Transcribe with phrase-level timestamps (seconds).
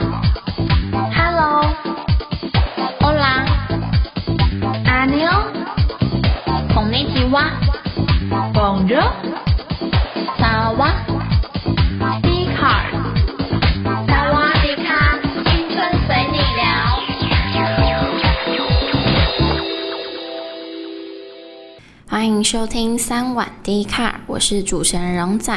[0.00, 0.20] 你好
[1.14, 3.46] ，Hello，Hola，
[4.86, 5.28] 阿牛
[6.70, 9.10] ，Konnichiwa，Bonjour，
[10.38, 10.90] 萨瓦
[12.22, 12.84] 迪卡，
[14.06, 15.76] 萨瓦迪卡，青春
[16.06, 16.64] 随你聊。
[22.08, 25.52] 欢迎收听三碗 D 卡，我是主持人荣仔。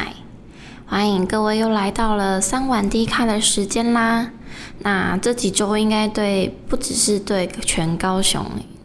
[0.90, 4.30] 欢迎各位又来到了三碗低卡的时间啦！
[4.78, 8.42] 那这几周应该对不只是对全高雄，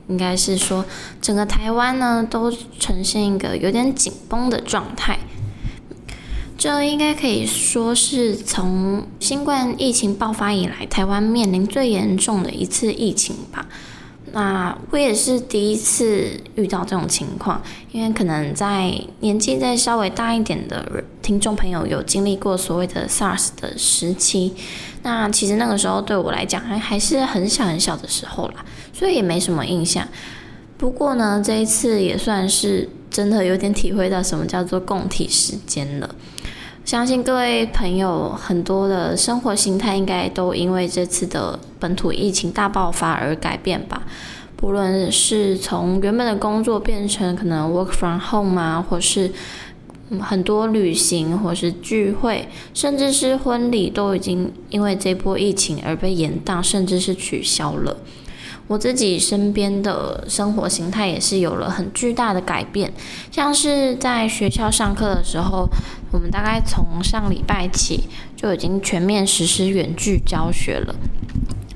[0.09, 0.84] 应该是说
[1.22, 5.18] 整个台湾呢都呈现一个有点紧绷的状态。
[6.58, 13.66] 这应该可以说是从新冠疫情爆发以来，台湾面临最严重的一次疫情吧。
[14.34, 24.56] 那我也是第一次遇到这种情况，因为可能在年纪再稍微大一点的听众朋友有经历过所谓的 SARS 的时期，
[25.03, 30.08] 那其实那个时候对我来讲还还是很小很小的时候啦，所以也没什么印象。
[30.80, 36.16] 不过呢，这一次也算是真的有点体会到什么叫做共体时间了。
[36.86, 44.03] 相信各位朋友很多的生活形态应该都因为这次的本土疫情大爆发而改变吧。
[44.58, 49.31] 不论是从原本的工作变成可能 work from home 啊，或是
[50.20, 57.96] 很多旅行，或是聚会，甚至是婚礼，都已经因为这波疫情而被延宕，甚至是取消了。
[58.68, 62.91] 我自己身边的生活形态也是有了很巨大的改变，
[63.29, 65.68] 像是在学校上课的时候，
[66.12, 70.96] 我们大概从上礼拜起就已经全面实施远距教学了。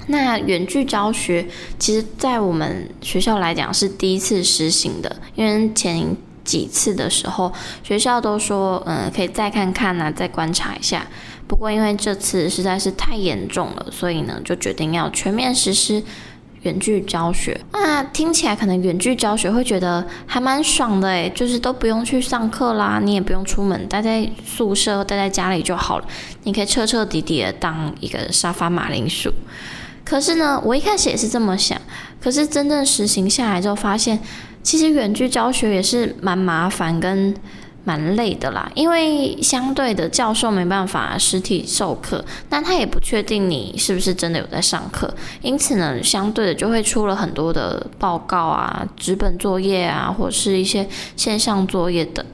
[0.08, 1.46] 那远距教学，
[1.78, 6.16] 其实在我们学校来讲是第一次实行的，因为前
[6.46, 7.52] 几次的时候，
[7.84, 11.06] 学校都说，嗯，可以再看看啊，再观察一下。
[11.46, 16.02] 不过因为这次实在是太严重了，所以呢，就决定要全面实施。
[16.68, 26.06] 远距教学，那听起来可能远距教学会觉得还蛮爽的诶，就是都不用去上课啦，你也不用出门，待在宿舍，待在家里就好了。
[26.44, 29.32] 你可以彻彻底底的当一个沙发马铃薯。
[30.04, 31.82] 可是呢，我一开始也是这么想，
[32.22, 34.20] 可是真正实行下来之后，发现
[34.62, 37.34] 其实远距教学也是蛮麻烦跟。
[37.88, 45.09] 蛮累的啦，因为相对的教授没办法实体授课，那他也不确定你是不是真的有在上课，
[45.42, 52.25] 因此呢，相对的就会出了很多的报告啊、纸本作业啊，或是一些线上作业等。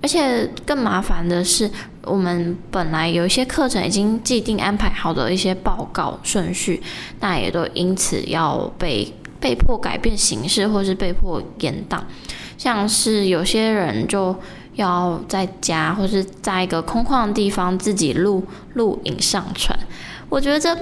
[0.00, 1.68] 而且更麻烦的是，
[2.04, 6.80] 我们本来有一些课程已经既定安排好的一些报告顺序，
[7.18, 12.06] 那也都因此要被被迫改变形式，或是被迫延档。
[12.62, 14.36] 像是有些人就。
[14.76, 18.42] 要在家或是在一个空旷的地方自己录
[18.72, 19.78] 录影上传，
[20.30, 20.74] 我觉得这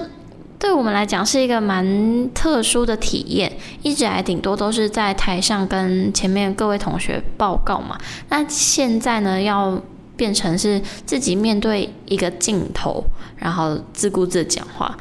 [0.57, 3.51] 对我们来讲是一个蛮特殊的体验。
[3.81, 7.97] 一直来顶多都是在台上跟前面各位同学报告嘛，
[8.29, 9.77] 那现在呢要
[10.15, 13.03] 变成是自己面对一个镜头，
[13.35, 14.97] 然后自顾自讲话。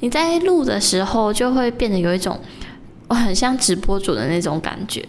[0.00, 2.38] 你在录的时候就会变得有一种
[3.08, 5.02] 我很像直播主的那种感觉，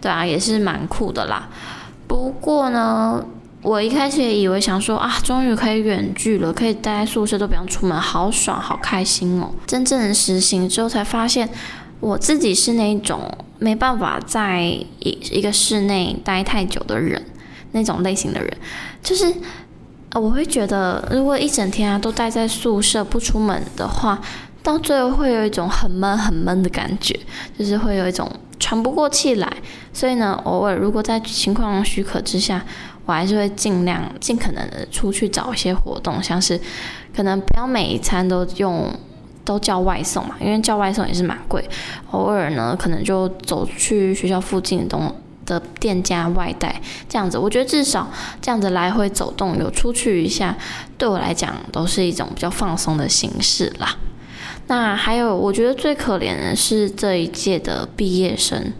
[0.00, 1.48] 对啊，也是蛮酷的啦。
[2.06, 3.24] 不过呢，
[3.62, 9.50] 我一开始也以为想说啊，终于可以远距了，可以待在宿舍都不用出门，好爽，好开心哦。
[9.66, 11.48] 真正的实行之后，才发现
[11.98, 17.20] 我自己是那种没办法在一一个室内待太久的人，
[17.72, 18.56] 那种类型的人，
[19.02, 19.34] 就是
[20.12, 24.20] 我会觉得，如果一整天啊都待在宿舍不出门的话，
[24.62, 27.18] 到最后会有一种很闷很闷的感觉，
[27.58, 28.30] 就是会有一种。
[28.58, 29.56] 喘不过气来，
[29.92, 32.64] 所以呢，偶尔如果在情况许可之下，
[33.04, 36.60] 我还是会尽量尽可能的出去找一些活动，像是
[37.14, 38.92] 可能不要每一餐都用
[39.44, 41.64] 都叫外送嘛，因为叫外送也是蛮贵。
[42.10, 45.14] 偶尔呢，可能就走去学校附近的东
[45.44, 48.10] 的店家外带，这样子，我觉得至少
[48.42, 50.56] 这样子来回走动，有出去一下，
[50.98, 53.96] 对我来讲都是一种比较放松的形式啦。
[54.68, 58.72] 那还有，我觉得最可怜的是这一届的毕业生，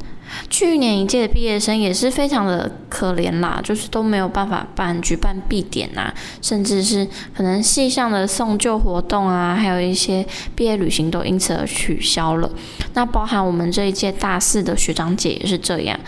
[0.50, 6.12] 去年一届的毕业生也是非常的可怜啦，就是都没有办法办举办毕典啊，
[6.42, 7.06] 甚至是
[7.36, 12.50] 可能系上的送旧活动啊，还有一些毕业旅行都因此而取消了。
[12.94, 15.98] 那包含我们这一届大四的学长姐也是这样。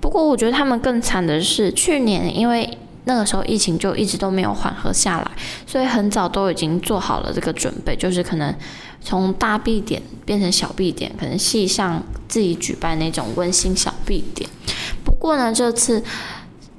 [0.00, 2.78] 不过我觉得他们更惨的是，去年因为
[3.08, 5.30] 那个时候疫情就一直都没有缓和下来，
[5.66, 8.54] 所以很早都已经做好了这个准备，就是可能。
[9.00, 14.50] 从大毕点变成小毕点，可能系上自己举办那种温馨小毕点。
[15.04, 16.02] 不过呢，这次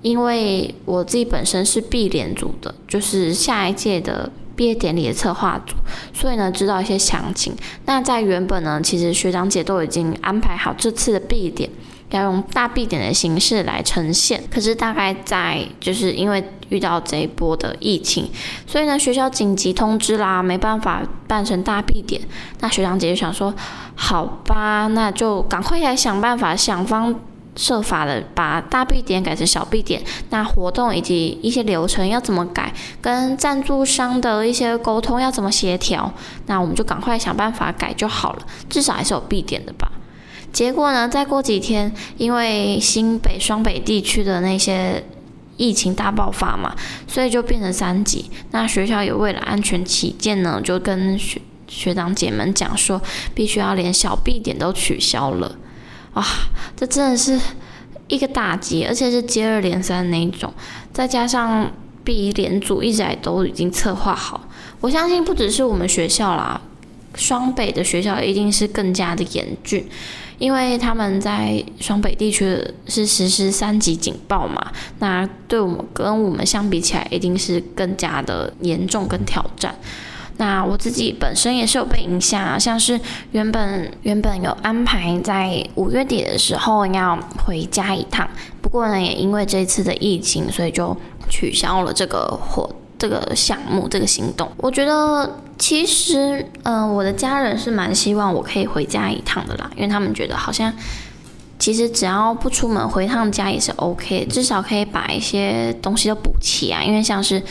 [0.01, 5.75] 因为我自己本身是毕联组的，就是下一届的毕业典礼的策划组，
[6.13, 7.55] 所以呢，知道一些详情。
[7.85, 11.69] 那在原本呢，其实学长姐都已经安排好这次的毕点。
[12.09, 18.29] 要用大 B 点的形式来呈现，可是大概在就是因为遇到这一波的疫情，
[18.65, 22.21] 所以呢，学校紧急通知啦，没办法办成大 B 点。
[22.59, 23.53] 那学长姐就想说，
[23.95, 27.13] 好吧，那就赶快来想办法，想方
[27.55, 30.01] 设法的把大 B 点改成小 B 点。
[30.29, 36.11] 那活动以及一些流程要怎么改，跟赞助商的一些沟通要怎么协调，
[36.45, 38.39] 那我们就赶快想办法改就好了，
[38.69, 39.91] 至少还是有 B 点的吧。
[40.51, 45.03] 结果呢，再过几天，因为新北双北地区的那些
[45.57, 46.75] 疫情大爆发嘛，
[47.07, 48.29] 所以就变成三级。
[48.51, 53.01] 那学校也为了安全起见呢，就跟学学长姐们讲说，
[53.35, 55.55] 必须要连小 B 点都取消了。
[56.13, 56.25] 哇，
[56.75, 57.39] 这真的是
[58.07, 60.51] 一个打击，而且是接二连三的那一种。
[60.91, 61.71] 再加上
[62.03, 64.47] B 连组一直来都已经策划好，
[64.81, 66.59] 我相信不只是我们学校啦，
[67.13, 69.87] 双北的学校一定是更加的严峻。
[70.39, 72.57] 因为他们在双北地区
[72.87, 79.75] 是实施三级警报嘛，那对我们跟我们相比起来，一定是更加的严重跟挑战。
[80.37, 82.97] 那我自己本身也是有被影响，像是
[83.33, 88.25] 原本原本有安排在五月底的时候要回家一趟，
[88.61, 90.95] 不过呢，也因为这次的疫情，所以就
[91.29, 94.47] 取消了这个活这个项目这个行动。
[94.57, 95.39] 我觉得。
[95.61, 100.73] 其实，嗯、我的家人是蛮希望我可以回家一趟的啦，因为他们觉得好像，
[101.59, 106.81] 其实只要不出门回趟家也是 OK，至少可以把一些东西都补齐啊。
[106.81, 107.43] 因为像是，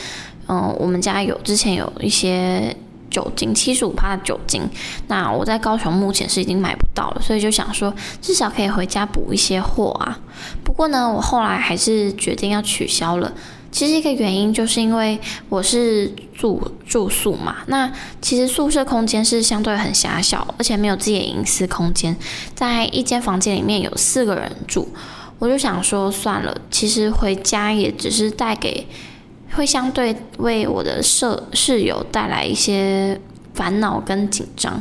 [0.47, 2.75] 嗯、我们家有之前有一些
[3.11, 4.67] 酒精，七十五帕的酒精，
[5.09, 7.93] 那我在高雄目前是已经买不到了，所以就想说
[8.23, 10.19] 至少可以回家补一些货啊。
[10.65, 13.31] 不过呢，我后来还是决定要取消了。
[13.71, 15.19] 其实一个原因就是因为
[15.51, 17.93] 我是住住宿嘛，那
[18.23, 22.17] 其实宿舍空间是相对很狭小，而且没有自己的隐私空间，
[22.55, 24.89] 在一间房间里面有四个人住，
[25.39, 28.87] 我就想说算了，其实回家也只是带给，
[29.53, 33.21] 会相对为我的舍室友带来一些
[33.53, 34.81] 烦恼跟紧张，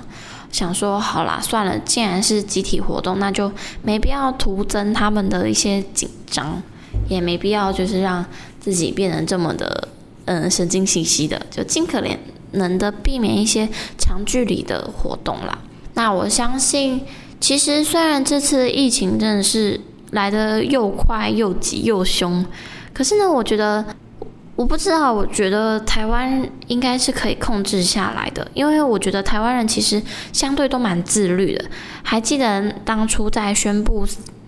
[0.50, 3.52] 想说好啦，算了，既然是集体活动，那就
[3.84, 6.64] 没必要徒增他们的一些紧张，
[7.10, 8.26] 也没必要就是让。
[8.68, 9.88] 自己变得这么的，
[10.26, 12.04] 嗯，神经兮兮的，就尽可
[12.52, 13.66] 能的避免一些
[13.98, 15.58] 长距离的活动啦。
[15.94, 17.00] 那我相信，
[17.40, 19.80] 其实虽然这次疫情真的是
[20.12, 22.46] 来得又快又急又凶，
[22.94, 23.86] 可是呢，我觉得
[24.58, 30.04] 我不知道，我觉得台湾应该是可以控制下来的，因为我觉得台湾人其实
[30.34, 31.64] 相对都蛮自律的。
[32.04, 34.06] 还记得当初在宣布。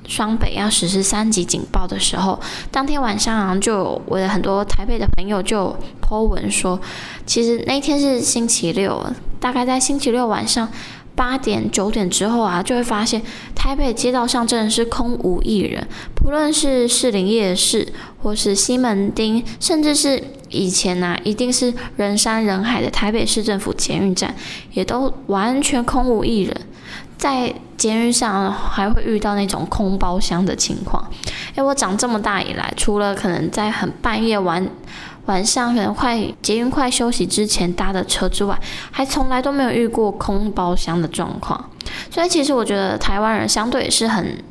[0.10, 2.39] 双北要实施三级警报的时候，
[2.72, 6.82] 当天晚上就我的很多台北的朋友就 po 文说，
[7.28, 9.06] 其实那天是星期六，
[9.39, 10.68] 大概在星期六晚上
[11.13, 13.22] 八点九点之后啊，就会发现
[13.54, 17.88] 台北街道上真的是空无一人，不论是士林夜市，
[18.24, 24.34] 或是西门町，甚至是以前呐、啊，一定是人山人海的台北市政府捷运站，
[24.74, 26.56] 也都完全空无一人。
[27.20, 31.06] 在捷运上还会遇到那种空包厢的情况。
[31.56, 34.66] 诶，我长这么大以来，除了可能在很半夜晚
[35.26, 38.58] 晚上，可能快捷运快休息之前搭的车之外，
[38.90, 41.70] 还从来都没有遇过空包厢的状况。
[42.10, 44.42] 所以其实我觉得台湾人相对也是很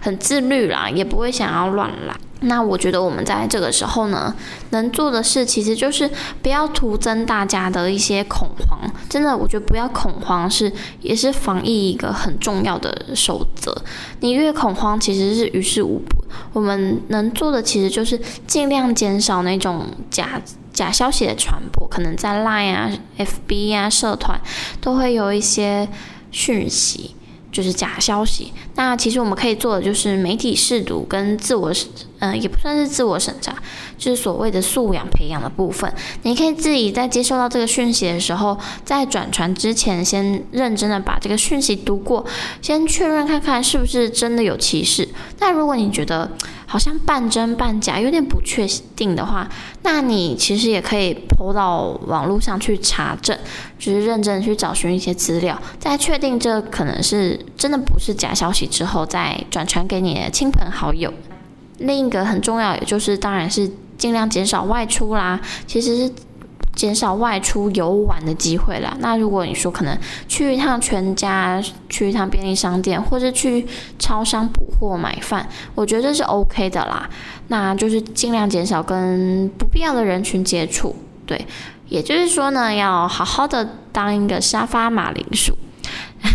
[0.00, 2.14] 很自律啦，也不会想要乱来。
[2.40, 4.34] 那我觉得我们在这个时候呢，
[4.70, 6.08] 能做的事其实就是
[6.42, 8.78] 不要徒增大家的一些恐慌。
[9.08, 13.74] 真的，我觉得不要恐慌是也是防疫一个很重要的守则。
[14.20, 16.24] 你越恐慌，其实是于事无补。
[16.52, 20.40] 我们能做的其实就是尽量减少那种假
[20.72, 21.88] 假消息的传播。
[21.88, 24.38] 可能在 Line 啊、FB 啊社团
[24.80, 25.88] 都会有一些
[26.30, 27.15] 讯息。
[27.56, 28.52] 就是假消息。
[28.74, 31.72] 那其实我们可以做的就是媒体试读跟自我，
[32.18, 33.54] 嗯、也不算是自我审查，
[33.96, 35.90] 就是所谓的素养培养的部分。
[36.24, 42.26] 你可以自己在接收到这个讯息的时候，在转传之前，先认真的把这个讯息读过，
[42.60, 45.08] 先确认看看是不是真的有歧视。
[45.40, 46.30] 那如果你觉得，
[46.66, 49.48] 好像半真半假，有点不确定的话，
[49.82, 53.38] 那你其实也可以抛到网络上去查证，
[53.78, 61.12] 就是认真去找寻一些资料，在确定这可能是真的不是假消息之后，再转传给你的亲朋好友。
[61.78, 65.40] 另一个很重要，也就是当然是尽量减少外出啦。
[65.66, 66.12] 其实。
[66.76, 68.96] 减少外出游玩的机会啦。
[69.00, 73.66] 那如果你说可能去一趟全家，去一趟便利商店，或者去
[73.98, 77.10] 超商补货买饭，我觉得这是 OK 的啦。
[77.48, 80.94] 那就是尽量减少跟不必要的人群接触。
[81.24, 81.44] 对，
[81.88, 85.56] 也就是说呢，要好好的当一个沙发马铃薯。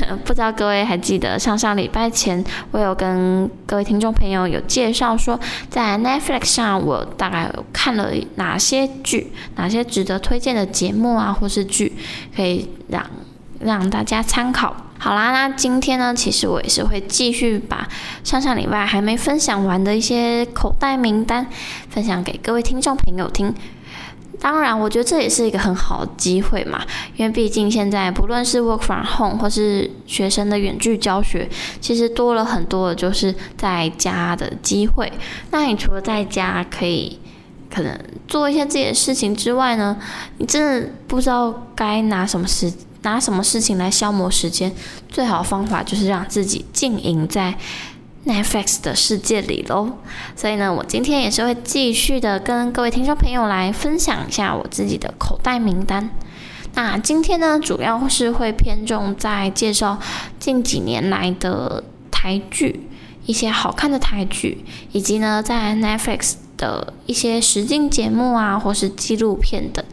[0.25, 5.39] 不知道各位还记得上上礼拜前，我有跟各位听众朋友有介绍说，
[5.69, 11.93] 在 Netflix 上我大概看了哪些剧，哪些值得推荐的节目啊，或是剧，
[12.35, 13.05] 可以让
[13.59, 14.75] 让大家参考。
[14.97, 17.87] 好啦，那今天呢，其实我也是会继续把
[18.23, 21.47] 上上礼拜还没分享完的一些口袋名单
[21.89, 23.53] 分享给各位听众朋友听。
[24.41, 26.81] 当然，我觉得这也是一个很好的机会嘛，
[27.15, 31.47] 因为毕竟现在不论是 work from home 或是学生的远距教学，
[31.79, 35.13] 其实多了很多的就是在家的机会。
[35.51, 37.19] 那你除了在家可以
[37.69, 37.95] 可能
[38.27, 39.95] 做一些自己的事情之外呢，
[40.39, 44.71] 你真的不知道该拿什么时拿什么事情来消磨时间，
[45.07, 47.55] 最好的方法就是让自己静营在。
[48.25, 49.97] Netflix 的世界里喽，
[50.35, 56.09] 所以呢，我今天也是会继续的跟各位听众朋友来分享一下我自己的口袋名单。
[56.75, 59.99] 那今天呢，主要是会偏重在介绍
[60.39, 62.87] 近几年来的台剧，
[63.25, 69.83] 一些好看的台剧，以及呢，在 Netflix 的一些实境节目啊，或是纪录片等。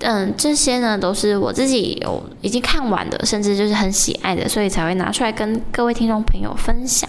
[0.00, 7.08] 嗯，这些呢都是我自己有已经看完的，甚至就是很喜爱的，所以才会拿出来跟各位听众朋友分享。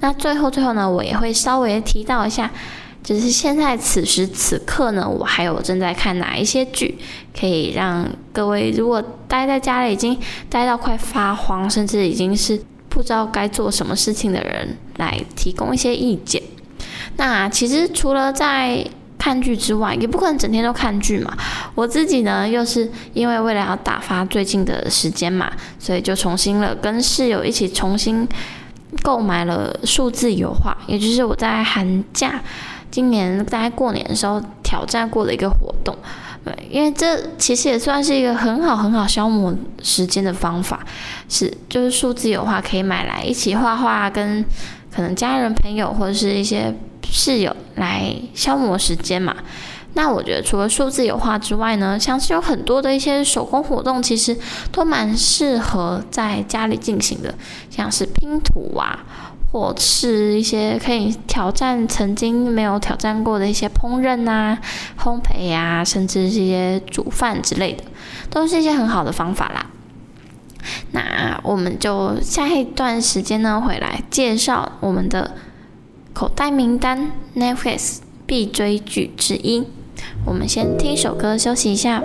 [0.00, 2.50] 那最后最后呢，我也会稍微提到一下，
[3.02, 6.98] 就是现在此时此刻呢，我还有正在看哪一些剧，
[7.38, 10.18] 可以让各位如果待在家里已经
[10.50, 16.42] 待到快发慌，甚至已经是不知道该做什么事情的人，来提供一些意见。
[17.16, 18.86] 那其实除了在
[19.18, 21.34] 看剧之外，也不可能整天都看剧嘛。
[21.74, 28.28] 我自己呢，又是因为为了要打发最近的时间嘛，所以就重新了跟室友一起重新。
[29.02, 32.40] 购买了数字油画，也就是我在寒假
[32.90, 35.96] 今年在过年的时候挑战过的一个活动。
[36.70, 39.52] 因为这其实也算是一个很好很好消磨
[39.82, 40.78] 时间的方法。
[41.28, 44.44] 是，就是数字油画可以买来一起画画，跟
[44.94, 49.34] 可能家人朋友或者是一些室友来消磨时间嘛。
[49.96, 54.36] 那我觉得除了数字油画之外呢，像是有很多的一些手工活动，其实
[54.70, 57.34] 都蛮适合在家里进行的，
[57.70, 59.06] 像是拼图啊，
[59.50, 64.58] 或是一些可以挑战曾经没有挑战过的一些烹饪啊、
[65.02, 67.82] 烘焙啊，甚至是一些煮饭之类的，
[68.28, 69.64] 都是一些很好的方法啦。
[70.90, 75.32] 那我们就下一段时间呢，回来介绍我们的
[76.12, 79.64] 口袋名单 Netflix 必追剧之一。
[80.24, 82.02] 我们先听首歌休息一下。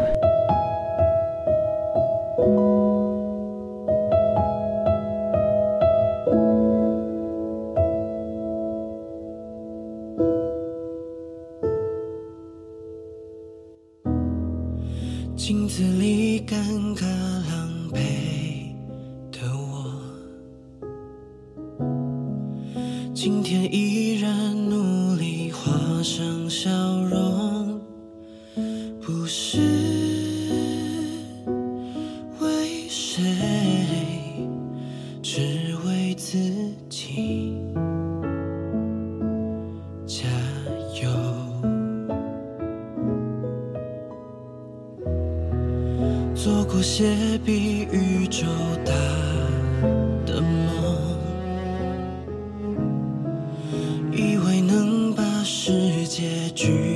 [56.54, 56.91] 世界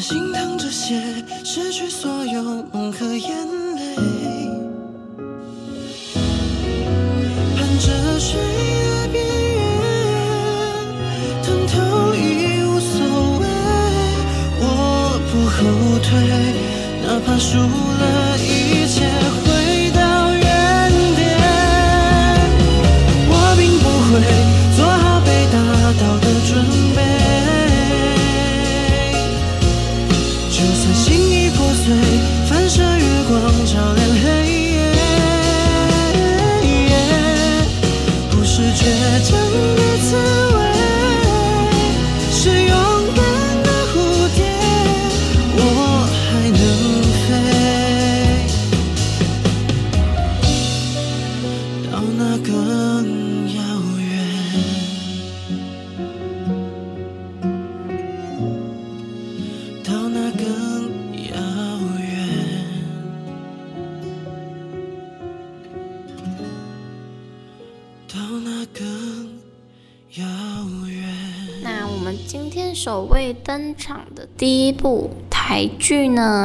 [0.00, 1.00] 心疼这些
[1.42, 3.57] 失去所有梦和眼泪。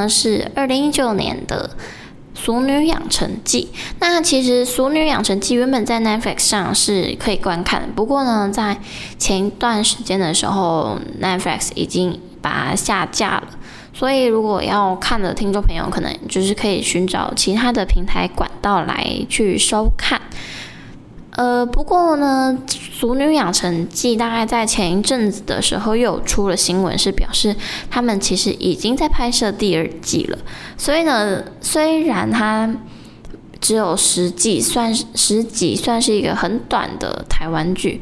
[0.07, 1.69] 是二零一九年的
[2.39, 3.69] 《俗女养成记》。
[3.99, 8.79] 那其实《俗女养成记》原本在 Netflix 上是可以观看，不过呢，在
[9.17, 13.47] 前一段时间的时候，Netflix 已经把它下架了。
[13.93, 20.19] 所以如果要看的听众朋友，可能就是可以寻找其他的平台管道来去收看。
[21.35, 27.55] 呃，不过呢，《俗女养成记》大概在前一阵子的时候又出了新闻，是表示
[27.89, 30.37] 他们其实已经在拍摄第二季了。
[30.77, 32.75] 所以呢，虽然它
[33.59, 38.01] 只有十季，算十集，算是一个很短的台湾剧。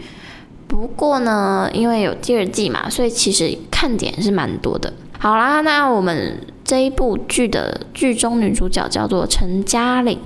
[0.68, 4.92] 不过呢，因为有第二季嘛，所以其实看点是蛮多的。
[5.20, 6.38] 好啦，那我们
[6.72, 10.18] 这一部剧的剧中女主角叫做陈嘉玲，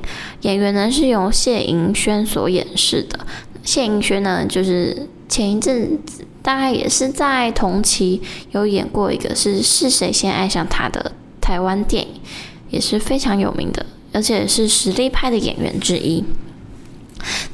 [0.42, 3.18] 演员呢是由谢盈萱所演饰的。
[3.64, 12.22] 谢盈萱呢，就是前一阵子大概也是在同期有演过一个是是谁先爱上他的台湾电影，
[12.70, 16.24] 也是非常有名的，而且是实力派的演员之一。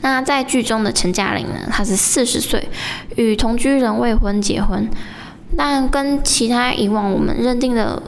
[0.02, 2.68] 那在剧中的陈嘉玲呢，她是四十岁，
[3.16, 4.90] 与同居人未婚结婚，
[5.56, 8.04] 但跟其他以往我们认定的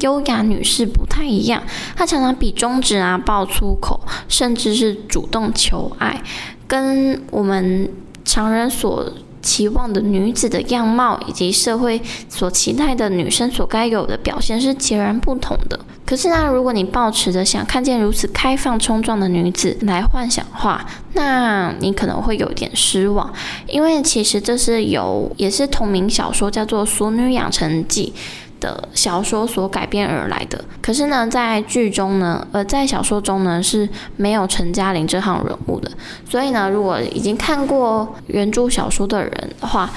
[0.00, 1.62] 优雅女士不太一样。
[1.96, 6.22] 她常常比中指啊，爆粗口，甚至是主动求爱，
[6.66, 7.88] 跟我们
[8.24, 15.78] 常人所期望的女子的样貌，以及社会所期待的女生所该有的表现是截然不同的。
[16.06, 23.32] 可是呢，如果你抱持着想看见如此开放冲撞的女子来幻想的话，那你可能会有点失望，
[23.66, 28.12] 因为其实这是由也是同名小说叫做《熟女养成记》
[28.60, 30.64] 的小说所改编而来的。
[30.80, 35.90] 可是呢，在剧中呢，呃，在小说中呢是没有陈嘉玲这行人物的。
[36.28, 39.90] 所以呢，如果已经看过原著小说的人的话，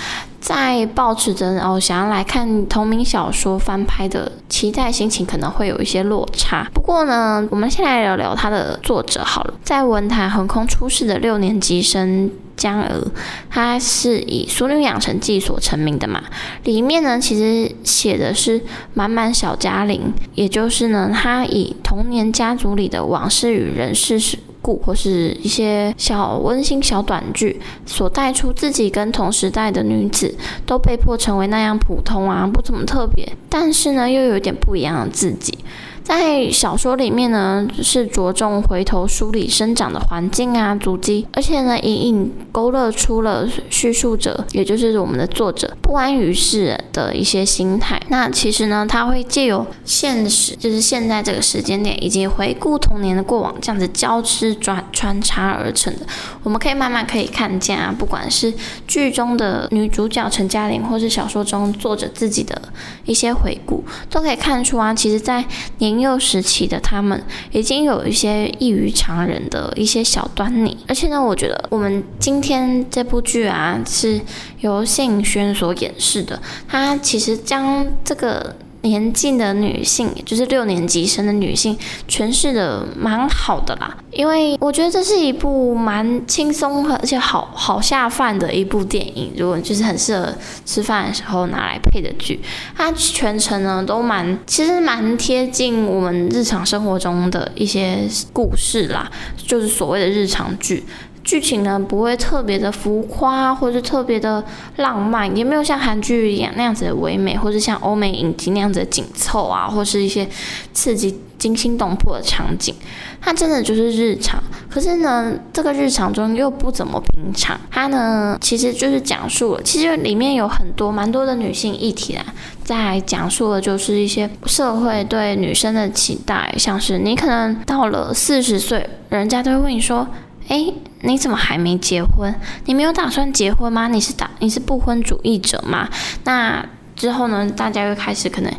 [0.48, 6.66] 在抱持着哦想要来看同名小说翻拍的期待心情，可能会有一些落差。
[6.74, 9.54] 不过呢，我们先来聊聊他的作者好了。
[9.62, 13.12] 在文坛横空出世的六年级生江娥，
[13.50, 16.24] 他是以《俗女养成记》所成名的嘛。
[16.64, 18.62] 里面呢，其实写的是
[18.94, 24.40] 满满小嘉玲，也就是呢，他以童年家族里的往事与人事是
[24.76, 35.58] 或是一些小温馨小短剧，所带出自己跟同时代的女子都被迫成为那样普通啊，不怎么特别，但是呢，又有点不一样的自己。
[36.08, 48.02] 在小说里面呢，是着重回头梳理生长的环境啊、足迹，而且呢，隐隐勾勒出了叙述者，也就是我们的作者不安于世的一些心态。
[48.08, 56.06] 那其实呢，他会借由现实，就是现在这个时间点，以及回顾童年的过往，这样子交织转穿插而成的。
[56.42, 58.54] 我们可以慢慢可以看见啊，不管是
[58.88, 62.62] 剧中的女主角陈嘉玲，或是小说中作者自己的
[63.04, 65.44] 一些回顾，都可以看出啊，其实，在
[65.80, 65.97] 年。
[66.00, 74.20] 幼时期的他们已经有一些异于常人的一些小端倪，而且呢，我觉得我们今天这部剧啊是
[74.62, 78.56] 由谢颖轩所演示的，他其实将这个。
[78.88, 83.98] 年纪的女性，就是六年级生的女性，诠释的蛮好的啦。
[84.12, 90.34] 因为我觉得这是一部蛮轻松而且好好下饭的一部电影，如果就是很适合
[90.66, 92.40] 吃饭的时候拿来配的剧。
[92.76, 98.00] 它全程呢都蛮，其实蛮贴近我们日常生活中的一些
[98.34, 100.84] 故事啦，就是所谓的日常剧。
[101.28, 104.42] 剧情呢不会特别的浮夸，或者特别的
[104.78, 110.26] 浪漫，也没有像韩剧一样那样子的唯美，或者像欧美影集那样子的紧凑啊，或是一些
[110.74, 112.74] 刺激、惊心动魄的场景。
[113.20, 117.60] 它真的就是日常，可是呢，这个日常中又不怎么平常。
[117.70, 122.26] 它呢，其实就是讲述了，其实里面有很多蛮多的女性议题啊，
[122.64, 130.08] 在讲述的就是一些社会对女生的期待，像是你可能到了四十岁，人家都会问你说。
[130.50, 130.66] 哎，
[131.02, 132.34] 你怎么还没结婚？
[132.66, 133.88] 你没有打算结婚吗？
[133.88, 135.88] 你是打你是不婚主义者吗？
[136.24, 138.52] 那之后呢，大家又开始可能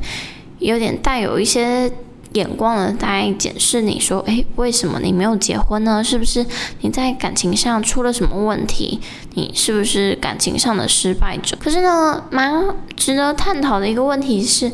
[0.58, 1.90] 有点带有一些
[2.34, 6.02] 眼光的在检视你说，哎，为什么你没有结婚呢？
[6.04, 6.46] 是不是
[6.82, 9.00] 你在感情上出了什么问题？
[9.34, 11.56] 你是不是感情上的失败者？
[11.60, 12.64] 可是呢，蛮
[12.96, 14.70] 值得探讨的一个问题是，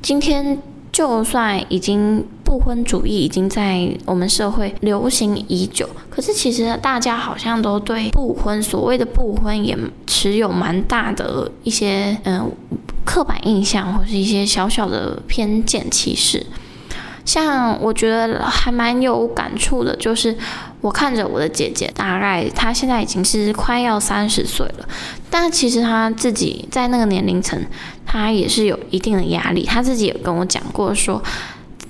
[0.00, 2.24] 今天就算已经。
[2.50, 12.50] 不婚主义已经在我们社会流行已久，可是其实大家好像都对不婚，所谓的不婚也持有蛮大的一些嗯、
[13.04, 16.44] 刻板印象，或是一些小小的偏见歧视。
[17.24, 20.36] 像我觉得还蛮有感触的，就是
[20.80, 24.88] 我看着我的姐姐，大概她现在已经是快要三十岁了，
[25.30, 27.64] 但其实她自己在那个年龄层，
[28.04, 29.62] 她也是有一定的压力。
[29.62, 31.22] 她自己有跟我讲过说。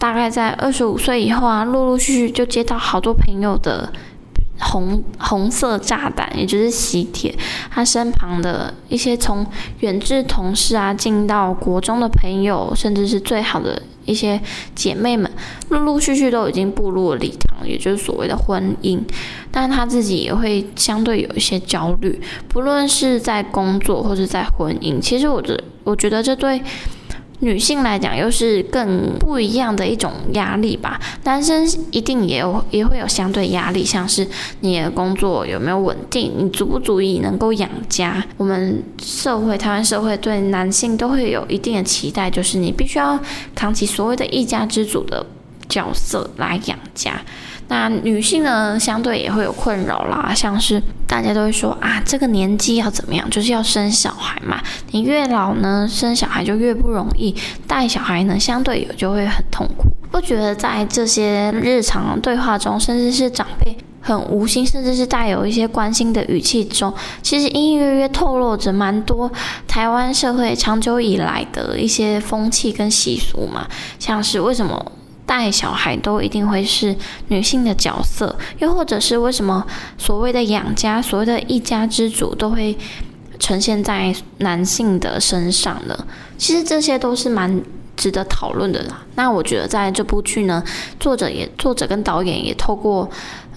[0.00, 3.92] 大概在二十五岁以后啊，陆陆续续就接到好多朋友的
[4.58, 7.32] 红红色炸弹，也就是喜帖。
[7.70, 9.46] 他身旁的一些从
[9.80, 14.40] 远至同事啊，进到国中的朋友，甚至是最好的一些
[14.74, 15.30] 姐妹们，
[15.68, 17.50] 陆陆续续都已经步入了礼堂。
[17.62, 18.98] 也就是所谓的婚姻，
[19.50, 24.98] 但他自己也会相对有一些焦虑，不论是在工作或是在婚姻。
[24.98, 26.62] 其实我觉，我觉得这对。
[27.40, 31.00] 女性来讲，又是更不一样的一种压力吧。
[31.24, 34.26] 男生一定也有，也会有相对压力，像是
[34.60, 38.22] 你的工作有没有稳定，你足不足以能够养家。
[38.36, 43.18] 我们社会，台湾社会对男性都会有一定的期待，就是你必须要
[43.54, 45.24] 扛起所谓的一家之主的
[45.70, 47.12] 角色来养家。
[47.68, 54.60] 那女性呢，相对也会有困扰啦，像是大家都会说啊，这个年纪要怎么样，就是要生小孩嘛。
[54.90, 57.32] 你越老呢，生小孩就越不容易，
[57.68, 59.88] 带小孩呢，相对有就会很痛苦。
[60.10, 69.30] 不觉得在这些日常对话中，甚至是长辈很无心，甚至是带有一些关心的语气中，其实隐隐约约透露着蛮多
[69.68, 73.68] 台湾社会长久以来的一些风气跟习俗嘛，
[74.00, 74.90] 像是为什么？
[75.30, 76.96] 带小孩都一定会是
[77.28, 79.64] 女性的角色，又或者是为什么
[79.96, 82.76] 所谓的养家、所谓的一家之主都会
[83.38, 85.96] 呈现在男性的身上呢？
[86.36, 87.62] 其实这些都是蛮
[87.96, 89.04] 值得讨论的啦。
[89.14, 90.60] 那我觉得在这部剧呢，
[90.98, 93.08] 作者也作者跟导演也透过，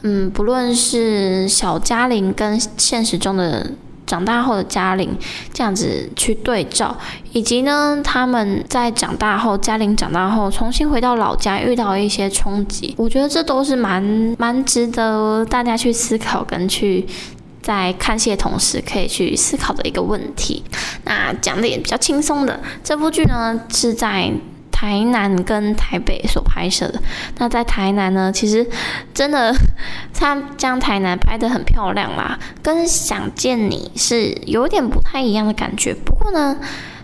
[0.03, 3.71] 嗯，不论是小嘉玲跟现实中的。
[4.13, 5.09] 长大后的嘉玲
[5.51, 6.95] 这样子去对照，
[7.31, 14.03] 以及呢，他们在长大后，嘉玲长大后重新回到老家，遇到一些冲击，我觉得这都是蛮
[14.37, 17.03] 蛮值得大家去思考跟去
[17.63, 20.63] 在看戏的同时可以去思考的一个问题。
[21.05, 24.31] 那讲的也比较轻松的，这部剧呢是在。
[24.83, 27.01] 台南跟台北所拍摄的，
[27.37, 28.67] 那在台南呢，其实
[29.13, 29.55] 真的
[30.13, 35.93] 他将台南拍得很漂亮啦，跟想见你是有点不太一样的感觉。
[35.93, 36.57] 不过呢，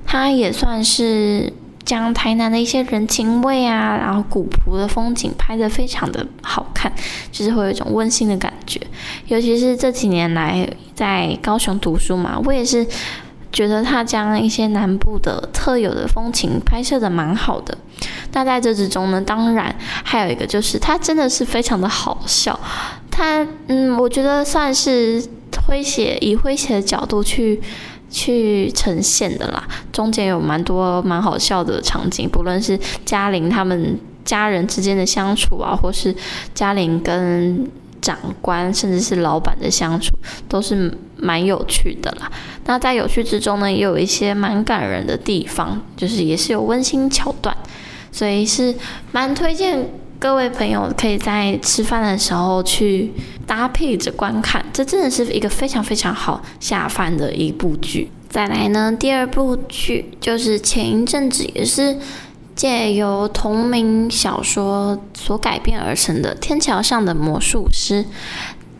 [0.05, 1.53] 他也算是
[1.85, 6.91] 将台南的一些人情味啊，然后古朴的风景拍得非常的好看，
[7.31, 8.81] 就是会有一种温馨的感觉。
[9.27, 12.85] 尤其是这几年来在高雄读书嘛，我也是。
[13.51, 17.77] 觉得他将一些南部的特有的风情拍摄得蛮好的。
[18.33, 22.57] 那在这之中呢，当然还有一个就是他真的是非常的好笑。
[23.09, 27.59] 他嗯，我觉得算是诙谐，以诙谐的角度去
[28.09, 29.67] 去呈现的啦。
[29.91, 36.15] 中间有蛮多蛮好笑的场景，不论是嘉玲他们家人之间的相处啊，或是
[36.53, 37.69] 嘉玲跟。
[38.01, 40.15] 长官甚至是老板的相处
[40.47, 42.31] 都是蛮有趣的啦。
[42.65, 47.55] 那在有趣之中呢，也有一些蛮感人的地方，就是也是有温馨桥段，
[48.11, 48.73] 所以是
[49.11, 53.11] 蛮推荐各位朋友可以在吃饭的时候去
[53.45, 54.65] 搭配着观看。
[54.71, 58.09] 这真的是一个非常非常好下饭的一部剧。
[58.29, 61.97] 再来呢，第二部剧就是前一阵子也是。
[62.59, 68.03] 借由同名小说所改编而成的《天桥上的魔术师》，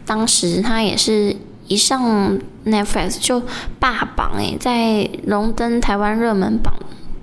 [0.05, 1.33] 当时他也是
[1.69, 3.41] 一上 Netflix 就
[3.79, 6.73] 霸榜诶，在荣登台湾热门榜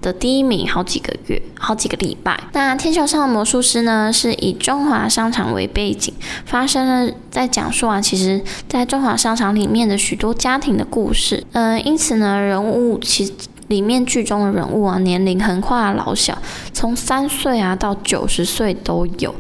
[0.00, 2.40] 的第一名好几个月、好几个礼拜。
[2.54, 6.14] 那《天桥上的魔术师》呢，是以中华商场为背景，
[6.46, 11.44] 发生了在讲述啊，其实在中华商场里面的许多家庭的故事。
[11.52, 13.30] 嗯、呃，因此呢，人物其。
[13.68, 16.36] 里面剧中的人物啊，年龄横跨老小，
[16.72, 19.34] 从三岁啊到九十岁都有。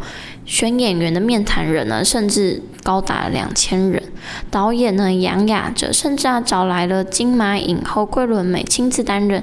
[0.44, 4.00] 选演员的面谈人呢，甚至高达两千人。
[4.48, 9.42] 导演呢，杨雅哲，甚至啊找来了金马影后桂纶镁亲自担任。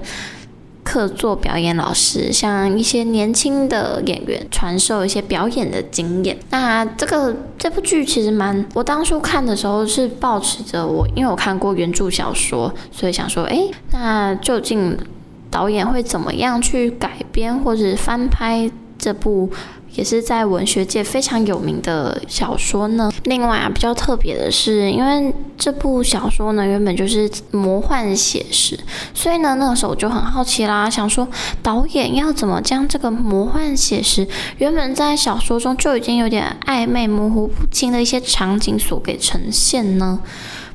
[0.84, 6.38] 客座表演老师，向一些年轻的演员传授一些表演的经验。
[6.50, 14.98] 那这个这部剧其实蛮，我当初看的时候是抱持着我，因为我看过原著小说，所以想说，诶，那究竟
[15.50, 19.50] 导演会怎么样去改编或者翻拍这部？
[19.96, 23.12] 也是在文学界非常有名的小说呢。
[23.26, 28.80] 另外啊，比较特别的是，因为这部小说呢原本就是魔幻写实，
[29.14, 31.28] 所以呢那个时候我就很好奇啦，想说
[31.62, 34.28] 导演要怎么将这个魔幻写实
[34.58, 40.20] 原本在小说中就已经有点暧昧模糊不清的一些场景所给呈现呢？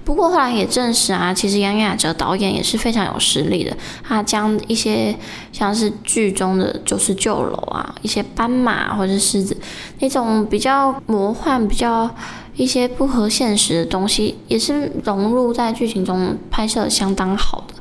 [0.08, 3.76] 不过后来也证实啊，其实杨雅哲导演也是非常有实力的。
[4.02, 5.14] 他将一些
[5.52, 9.54] 像是剧中的就是旧楼啊，一些斑马或者狮子
[9.98, 12.08] 那种比较魔幻、比较
[12.56, 17.74] 一些不合现实的东西，也是融入在剧情中拍摄相当好的。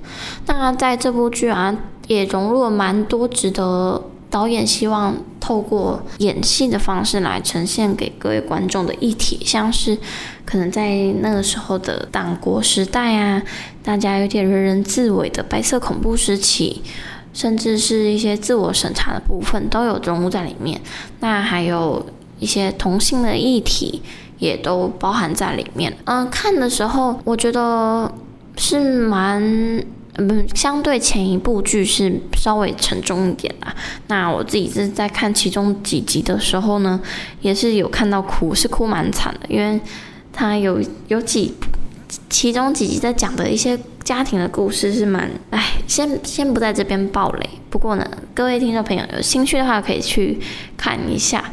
[0.47, 1.73] 那在这部剧啊，
[2.07, 4.03] 也融入了蛮多值得。
[4.29, 9.97] 导演希望透过演戏的方式来呈现给各位观众的议题，像是
[10.45, 13.41] 可能在那个时候的党国时代啊，
[13.83, 16.81] 大家有点人人自危的白色恐怖时期，
[17.33, 20.81] 甚至是一些自我审查的部分都有融入在里面。
[21.21, 22.05] 那还有
[22.39, 24.01] 一些同性的议题
[24.39, 25.95] 也都包含在里面。
[26.05, 28.11] 嗯、看的时候我觉得
[28.57, 29.41] 是蛮，
[30.17, 33.75] 嗯，相对前一部剧是稍微沉重一点啦。
[34.07, 36.99] 那我自己是在看其中几集的时候呢，
[37.41, 39.79] 也是有看到哭，是哭蛮惨的，因为
[40.33, 41.53] 他有有几
[42.29, 47.49] 其中几集在讲的一些家庭的故事是蛮，哎，先先不在这边爆雷。
[47.69, 50.39] 不过呢，各位听众朋友有兴趣的话，可以去
[50.75, 51.43] 看一下。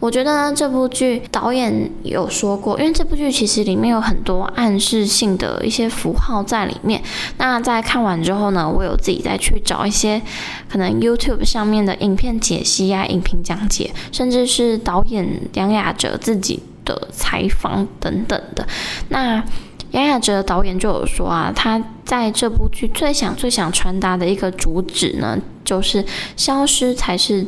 [0.00, 7.02] 我觉得呢，这部剧导演有说过，因为这部剧其实里面有很多暗示性的一些符号在里面。
[7.38, 10.22] 那在看完之后呢，我有自己再去找一些
[10.68, 18.64] 可能 YouTube 上面的影片解析啊、影评讲解，甚至是导演杨雅喆自己的采访等等的。
[19.08, 19.42] 那
[19.90, 26.04] 杨雅喆导演就有说啊，他在这部剧最想、最想传达的一个主旨呢，就是
[26.36, 27.44] 消失才是。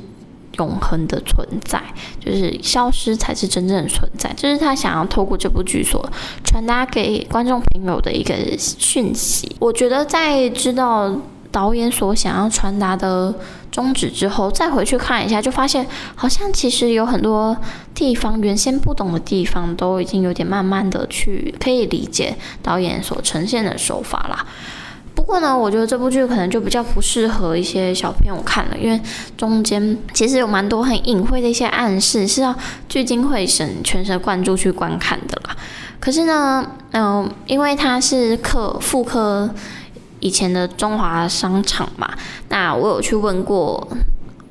[0.59, 1.83] 永恒的存在，
[2.19, 6.05] 就是消失才是真正的存在，这，是他想要透过这部剧所
[6.45, 9.57] 传达给观众朋友的一个讯息。
[9.59, 11.15] 我觉得在知道
[11.53, 13.35] 导演所想要传达的
[13.73, 17.57] 宗旨之后，再回去看一下，就发现好像其实有很多
[17.95, 24.47] 地方原先不懂的地方，都已经有点慢慢的去可以理解导演所呈现的手法啦。
[25.21, 28.99] 不过呢，我觉得这部剧可能就比较不适合一些小朋友看了，因为
[29.37, 32.55] 中间其实有蛮多很隐晦的一些暗示，是要
[32.89, 35.55] 聚精会神、全神贯注去观看的啦。
[36.01, 39.51] 可是呢，嗯、因为它是客复刻
[40.21, 42.11] 以前的中华商场嘛，
[42.49, 43.87] 那我有去问过。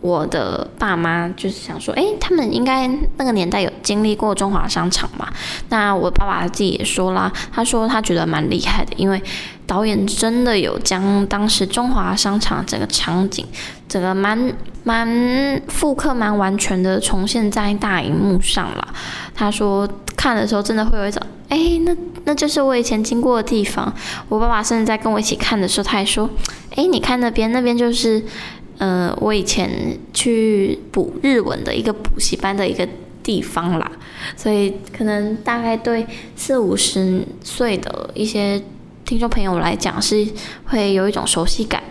[0.02, 5.28] 我的爸妈就是想说，诶，他们应该那个年代有经历过中华商场嘛？
[5.68, 9.22] 那我爸爸自己也说啦，他说他觉得蛮厉害的，因为
[9.68, 13.46] 导演真的有将当时中华商场整个场景，
[13.90, 18.88] 整个蛮蛮复刻、蛮完全的重现在大荧幕上了。
[19.36, 23.94] 他说看的时候真的会有一种，诶，那那就是我以前经过的地方。
[24.30, 26.30] 我爸爸甚至在跟我一起看的时候，他还说，
[26.76, 28.24] 诶，你看那边，那边就是。
[28.80, 32.86] 呃，我以前去补日文的一个补习班的一个
[33.22, 33.92] 地方啦，
[34.36, 38.60] 所以可能大概对四五十岁的一些
[39.06, 40.28] 听众朋友来讲是
[40.66, 41.84] 会有一种熟悉感。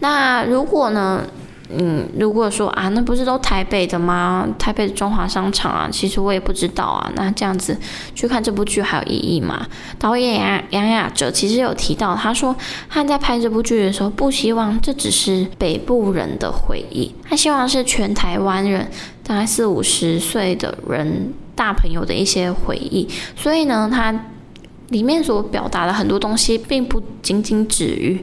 [0.00, 1.24] 那如果呢？
[1.70, 4.46] 嗯，如果说啊，那不是都台北的吗？
[4.58, 7.10] 台北的中华商场啊，其实我也不知道啊。
[7.16, 7.76] 那这样子
[8.14, 9.66] 去看这部剧还有意义吗？
[9.98, 12.54] 导演杨杨雅哲其实有提到，他说
[12.90, 18.88] 他在拍这部剧的时候，不希望这只是北部人的回忆，他希望是全台湾人，
[19.26, 23.08] 大概四五十岁的人大朋友的一些回忆。
[23.34, 24.14] 所以呢，他
[24.90, 28.22] 里面所表达的很多东西，并不仅仅止于。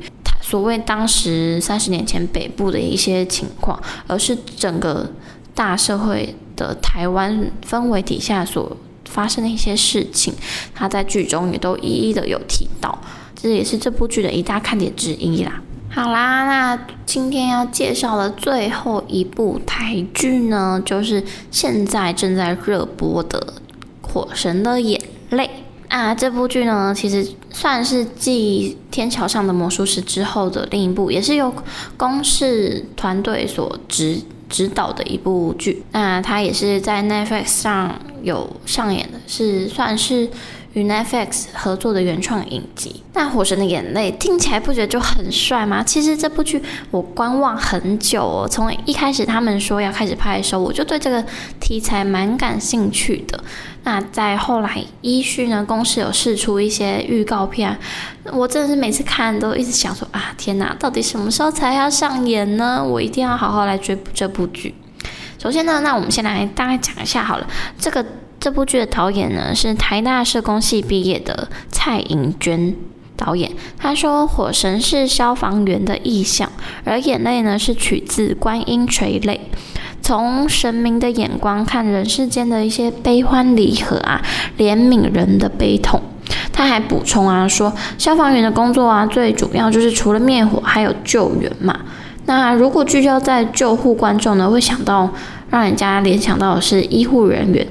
[0.51, 5.09] 所谓当时三十年前北部的一些情况，而是整个
[5.55, 10.33] 大社会的台湾氛围底下所发生的一些事情，
[10.75, 13.01] 他在剧中也都一一的有提到，
[13.33, 15.61] 这也是这部剧的一大看点之一啦。
[15.89, 23.53] 好啦，那今天要介绍的最后一部台剧呢，就是现在正在热播的
[24.05, 25.45] 《火神的眼泪》。
[25.91, 31.53] 啊，这部剧呢，其实算是继《天桥上的魔术师》之后的另一部，也是由
[31.97, 35.83] 公式团队所指指导的一部剧。
[35.91, 40.29] 那它也是在 Netflix 上有上演的，是算是。
[40.73, 45.83] 与 Netflix 合作的原创影集，那《火神的眼泪》听起来不觉得就很帅吗？
[45.83, 51.21] 其实这部剧我观望很久哦，从一开始他们说要开始拍的时候，我就对这个
[51.59, 53.43] 题材蛮感兴趣的。
[53.83, 57.77] 那在后来依序呢，公司有释出一些预告片，
[58.31, 62.83] 我真的是每次看都一直想说啊，天哪，到底什么时候才要上演呢？
[62.83, 64.75] 我一定要好好来追这部剧。
[65.37, 67.47] 首先呢，那我们先来大概讲一下好了，
[67.79, 68.05] 这个。
[68.41, 72.75] 这部剧的导演呢，是台大社工系毕业的蔡盈娟
[73.15, 73.51] 导演。
[73.77, 76.51] 他说：“火神是消防员的意象，
[76.83, 79.39] 而眼泪呢是取自观音垂泪，
[80.01, 84.21] 从神明的眼光看人世间的一些悲欢离合啊，
[84.57, 86.01] 怜悯人的悲痛。”
[86.53, 91.79] 他还补充啊说：“消防员的工作啊，最主要就是除了灭火，还有救援嘛。
[92.25, 95.09] 那如果聚焦在救护观众呢，会想到
[95.49, 97.65] 让人家联想到的是医护人员。”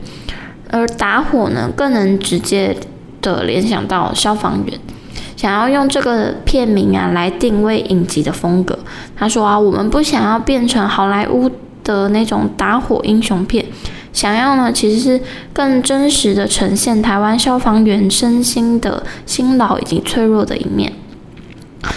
[0.72, 2.76] 而打火呢，更能直接
[3.20, 4.78] 的联想到消防员。
[5.36, 8.78] 想要用这个片名啊来定位影集的风格。
[9.16, 11.50] 他说啊，我们不想要变成好莱坞
[11.84, 13.64] 的那种打火英雄片，
[14.12, 15.20] 想要呢其实是
[15.52, 20.92] 更真实的呈现台湾消防员身心的辛劳以及脆弱的一面。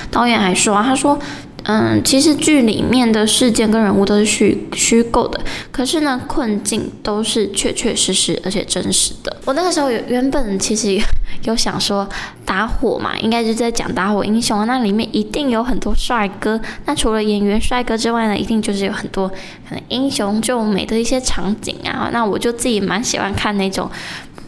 [0.09, 1.19] 导演还说啊，他说。
[1.63, 5.39] 嗯，其实剧里面的事件跟人物都是虚虚构的，
[5.71, 9.37] 可是呢，困境都是确确实实而且真实的。
[9.45, 10.99] 我那个时候原本其实
[11.43, 12.07] 有想说
[12.45, 16.59] 打火嘛，应该是在讲打火英雄，那里面一定有很多帅哥。
[16.85, 22.09] 那除了演员帅哥之外呢，一定就是有很多可能英雄救美的一些场景啊。
[22.11, 23.89] 那我就自己蛮喜欢看那种。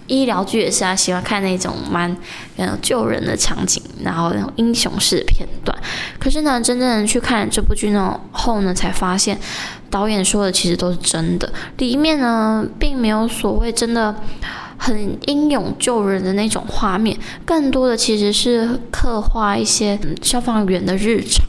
[0.08, 2.16] 医疗剧也是啊，喜欢看那种蛮
[2.58, 5.78] 嗯救人的场景，然后那种英雄式的片段。
[6.20, 9.39] 可是呢，真正去看这部剧呢后呢，才发现
[9.89, 11.51] 导演说的其实都是真的。
[11.78, 14.16] 里面呢，并没有所谓真的
[14.78, 21.43] 很英勇救人的那种画面，更多的其实是刻画一些消防员的日常，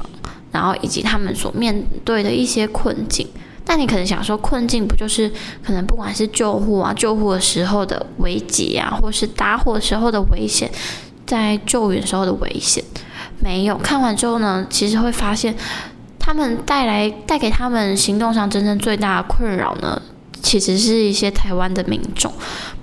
[0.53, 3.27] 然后以及他们所面对的一些困境。
[3.69, 5.29] 但你可能想说，困境不就是
[5.61, 10.71] 可能不管是救护啊、救护的时候的危急啊，或是打火时候的危险，
[11.27, 12.85] 在救援时候的危险，
[13.41, 13.77] 没有。
[13.79, 15.53] 看完之后呢，其实会发现，
[16.17, 20.01] 他们带来带给他们行动上真正最大的困扰呢，
[20.41, 22.33] 其实是一些台湾的民众，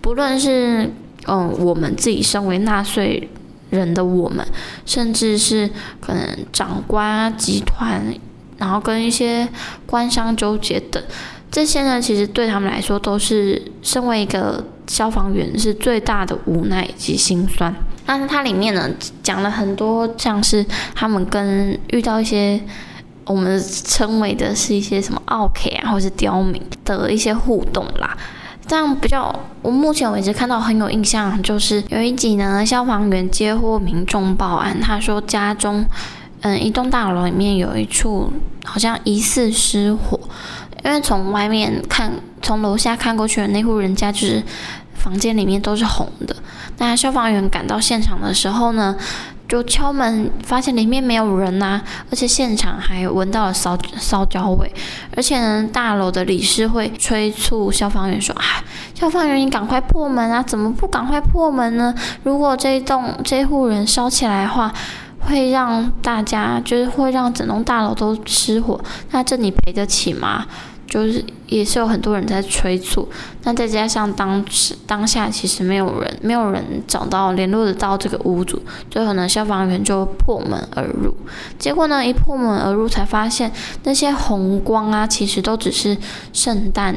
[0.01, 0.91] 不论是
[1.27, 3.29] 嗯我们自己身为纳税
[3.69, 4.45] 人的我们，
[4.85, 5.69] 甚至是
[6.01, 8.13] 可能长官啊、集团。
[8.63, 9.45] 然后跟一些
[9.85, 11.03] 官商纠结等，
[11.51, 17.75] 这些呢，其实对他们来说都是身为一个消防员是最大的无奈以及心酸。
[18.05, 18.89] 那它里面呢，
[19.21, 22.57] 讲了很多像是他们跟遇到一些
[23.25, 28.17] 我们称为的是一些什么奥客啊，或是刁民的一些互动啦。
[28.65, 35.85] 这样比较，我目前为止看到很有印象，就是有一集呢，消防员接获民众报案，他说家中。
[36.43, 38.29] 嗯，一栋大楼里面有一处
[38.65, 40.19] 好像疑似失火，
[40.83, 44.43] 因为从外面看，从楼下看过去的那户人家就是
[44.93, 46.35] 房间里面都是红的。
[46.79, 48.93] 那消防员赶到现场的时候呢，
[49.47, 54.69] 就敲门，发现里面没有人呐、啊，而且现场还闻到了烧烧焦味。
[55.15, 58.43] 而且呢，大楼的理事会催促消防员说：“啊，
[58.93, 60.43] 消防员，你赶快破门啊！
[60.43, 61.95] 怎么不赶快破门呢？
[62.23, 64.69] 如果这一栋这户人烧起来的话。”
[65.27, 68.79] 会让大家就是会让整栋大楼都失火，
[69.11, 70.45] 那这你赔得起吗？
[70.85, 73.09] 就是也是有很多人在催促，
[73.43, 78.61] 那再加上当时当下其实没有人，没有人找到联络得到这个屋主，
[78.91, 81.15] 最后呢，消防员就破门而入，
[81.57, 83.51] 结果呢，一破门而入才发现
[83.85, 85.97] 那些红光啊，其实都只是
[86.31, 86.95] 圣诞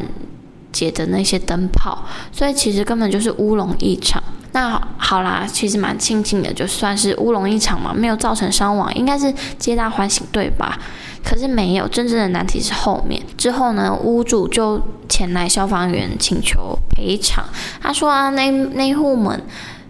[0.73, 4.23] 节的那些灯泡，所以其实根本就是乌龙一场。
[4.57, 10.79] 那好啦，其实蛮庆幸的，就算是乌龙一场嘛，没有造成伤亡，应该是皆大欢喜，对吧？
[11.23, 13.21] 可是没有，真正的难题是后面。
[13.37, 14.81] 之后呢，屋主就
[15.11, 17.45] 前来消防员请求赔偿。
[17.83, 19.39] 他说啊，那那户门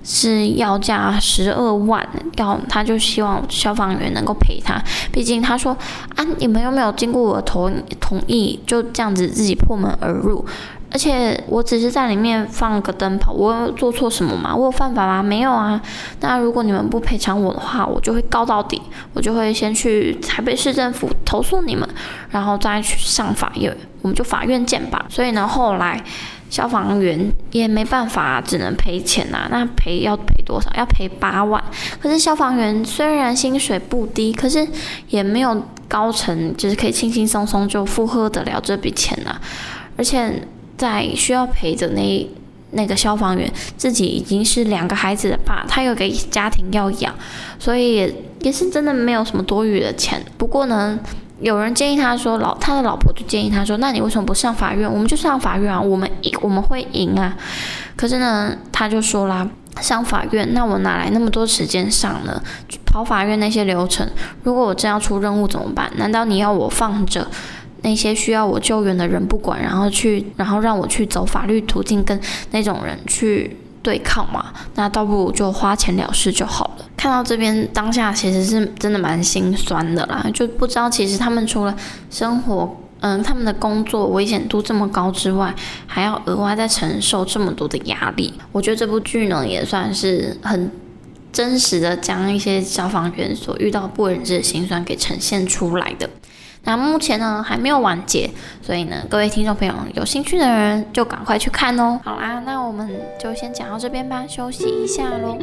[0.08, 4.80] 是要价十二万，要他就希望消防员能够赔他。
[5.12, 5.76] 毕竟他说
[6.14, 10.46] 啊，你们又没有经过我同同意，就这样子自己破门而入。
[10.92, 14.54] 而且我只是在里面放个灯泡，我有做错什么吗？
[14.54, 15.20] 我有犯法吗？
[15.20, 15.78] 没有啊。
[16.20, 18.80] 那如果你们不赔偿我的话，我就会告到底，
[19.12, 21.86] 我就会先去台北市政府投诉你们，
[22.30, 25.04] 然后再去上法院，我们就法院见吧。
[25.08, 26.00] 所以呢，后来
[26.56, 29.46] 消防员也没办法，只能赔钱呐。
[29.50, 30.70] 那赔要赔多少？
[30.76, 31.62] 要赔八万。
[32.00, 34.66] 可是消防员虽然薪水不低，可是
[35.08, 39.36] 也没有高层就是可以轻轻松松就负荷得了这笔钱呐，
[39.96, 40.42] 而且。
[40.78, 42.28] 在需要陪着那
[42.72, 47.14] 那个消防员，自己已经是两个孩子的爸，他有个家庭要养，
[47.58, 50.22] 所以也也是真的没有什么多余的钱。
[50.36, 50.98] 不过呢，
[51.40, 54.90] 有人建议他说，老他的老婆就建议他说，那你为什么不上法院？
[54.90, 57.36] 我们就上法院啊，我们赢我们会赢啊。
[57.94, 59.46] 可是呢，他就说啦，
[59.80, 62.42] 上法院，那我哪来那么多时间上呢？
[62.86, 64.08] 跑法院那些流程，
[64.42, 65.90] 如果我真要出任务怎么办？
[65.96, 67.26] 难道你要我放着？
[67.82, 72.18] 那些需要我救援的人不管，然后去，然后让我去走法律途径跟
[72.50, 74.46] 那种人去对抗嘛？
[74.74, 76.84] 那倒不如就花钱了事就好了。
[77.06, 81.72] 看到这边当下其实是真的蛮心酸的啦，就不知道其实他们除了
[82.10, 85.54] 生活，嗯，他们的工作危险度这么高之外，
[85.86, 88.34] 还要额外再承受这么多的压力。
[88.50, 90.68] 我觉得这部剧呢也算是很
[91.32, 96.10] 真实的将一些消防员所遇到不为人知的心酸给呈现出来的。
[96.64, 98.28] 那目前呢还没有完结，
[98.60, 102.00] 所以呢，各位听众朋友有兴趣的人就赶快去看哦。
[102.02, 102.90] 好啦，那我们
[103.22, 105.38] 就先讲到这边吧，休息一下喽。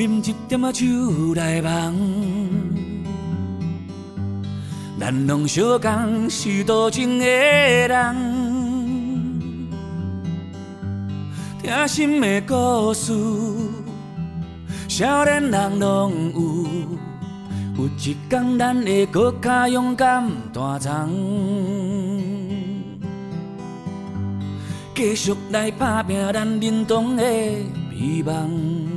[0.00, 1.94] 啉一点仔酒来梦，
[4.98, 8.16] 咱拢相共是多情的人，
[11.62, 13.12] 听心的故事，
[14.88, 16.66] 少年人拢有，
[17.76, 21.10] 有一天咱会更加勇敢担当，
[24.94, 27.22] 继续来打拼咱认同的
[27.90, 28.89] 美梦。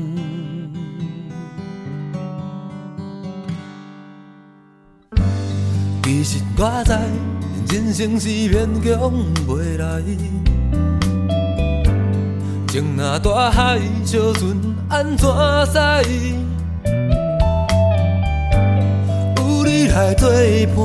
[6.24, 6.94] 其实我知，
[7.76, 9.12] 人生是勉强
[9.46, 10.02] 袂来。
[12.70, 14.56] 情若大海，小船
[14.88, 15.28] 安怎
[15.66, 15.78] 驶？
[19.36, 20.30] 有你来作
[20.74, 20.78] 伴，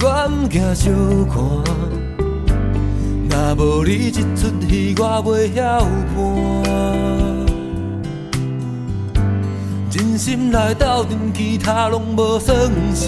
[0.00, 0.94] 我毋惊相
[1.28, 1.36] 看。
[3.28, 5.80] 若无你这出戏，我袂晓
[6.16, 6.61] 伴。
[10.24, 12.56] 心来斗阵，其他拢无算
[12.94, 13.04] 啥。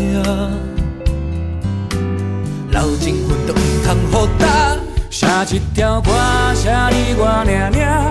[2.73, 4.77] 老情分都毋通互打。
[5.11, 6.11] 写一条歌，
[6.57, 8.03] 写你我俩俩，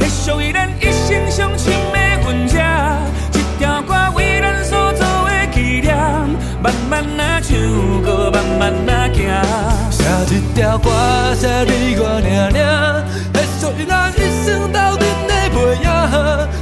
[0.00, 2.98] 会属于咱一生相亲的分岔。
[3.30, 5.96] 这条歌为咱所做的纪念，
[6.60, 7.56] 慢慢啊唱，
[8.02, 9.22] 搁慢慢啊行。
[9.92, 10.02] 写
[10.34, 10.90] 一条歌，
[11.36, 15.86] 写你我俩俩，会属于咱一生斗阵的背影。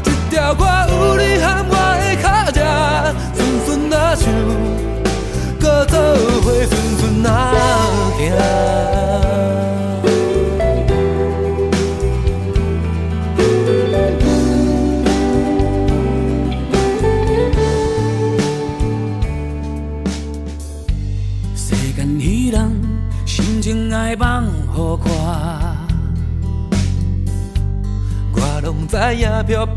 [0.05, 1.39] 这条歌有你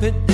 [0.02, 0.29] 影，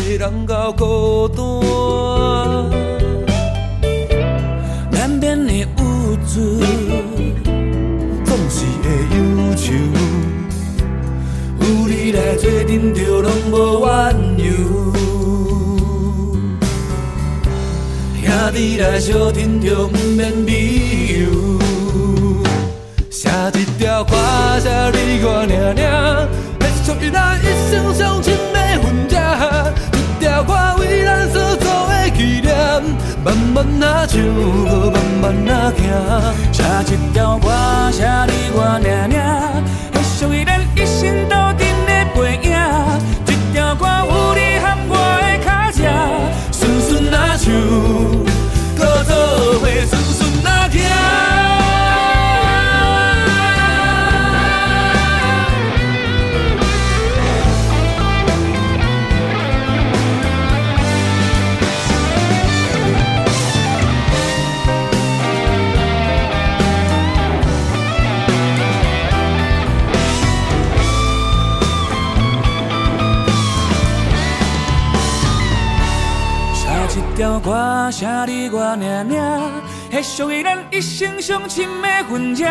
[78.36, 79.49] 你我俩俩，
[79.89, 82.43] 会属于咱一生相亲的分岔。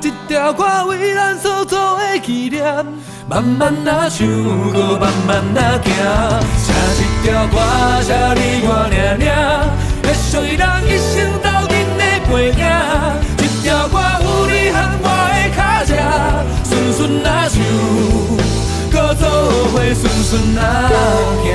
[0.00, 2.64] 这条歌为咱所做的纪念，
[3.28, 4.26] 慢慢啊唱，
[4.72, 5.92] 搁慢慢啊行。
[6.56, 7.60] 写一条歌
[8.00, 9.28] 写你我俩俩，
[10.02, 12.64] 会属于咱一生斗阵的背影。
[13.36, 13.94] 这条歌
[14.24, 15.92] 有你和我的脚迹，
[16.64, 17.54] 顺顺啊唱，
[18.90, 19.22] 搁做
[19.72, 20.60] 伙顺顺啊
[21.44, 21.46] 行。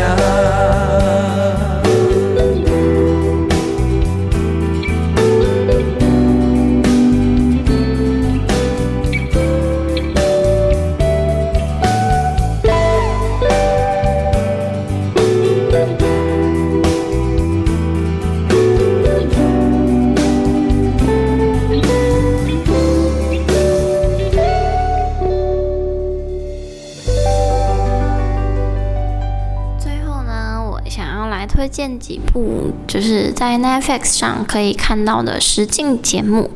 [31.68, 36.49] 推荐几部就是在 Netflix 上可以看到的实境节目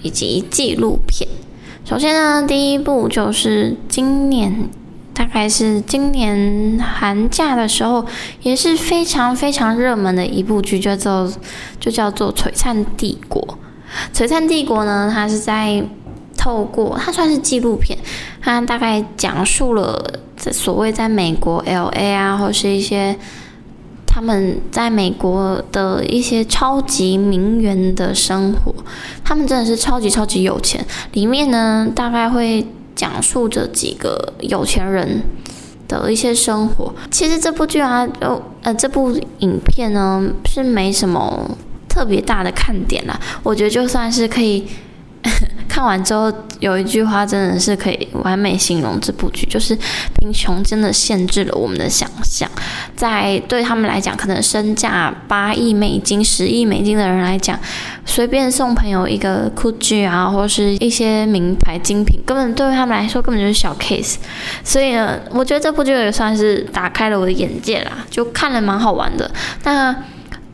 [0.00, 1.28] 以及纪录片。
[1.84, 4.70] 首先呢，第一部就是今年
[5.12, 8.06] 大概是今年寒假的时候，
[8.40, 11.30] 也是非常非常热门的一部剧，叫做
[11.78, 13.42] 就叫做《璀璨帝国》。
[14.18, 15.84] 《璀璨帝国》呢，它是在
[16.38, 17.98] 透过它算是纪录片，
[18.40, 23.14] 它大概讲述了所谓在美国 LA 啊，或是一些。
[24.18, 28.74] 他们在美国的一些超级名媛的生活，
[29.22, 30.84] 他们真的是超级超级有钱。
[31.12, 32.66] 里面呢，大概会
[32.96, 35.22] 讲述着几个有钱人
[35.86, 36.92] 的一些生活。
[37.12, 41.56] 其实这部剧啊，就呃这部影片呢是没什么
[41.88, 43.16] 特别大的看点啦。
[43.44, 44.66] 我觉得就算是可以。
[45.78, 49.78] 看完之后，有一句话真的是可以完美形容这部剧，就是
[50.18, 52.50] 贫穷真的限制了我们的想象。
[52.96, 57.56] 在对他们来讲，可能身价八亿美金、十亿美金的人来讲，
[58.04, 64.16] 随便送朋友一个 Gucci 啊，或是一些名牌精品，根本对他们来说根本就是小 case。
[64.64, 69.30] 所以呢，我觉得这部剧也算是打开了我的眼界啦，就看了蛮好玩的。
[69.62, 69.94] 那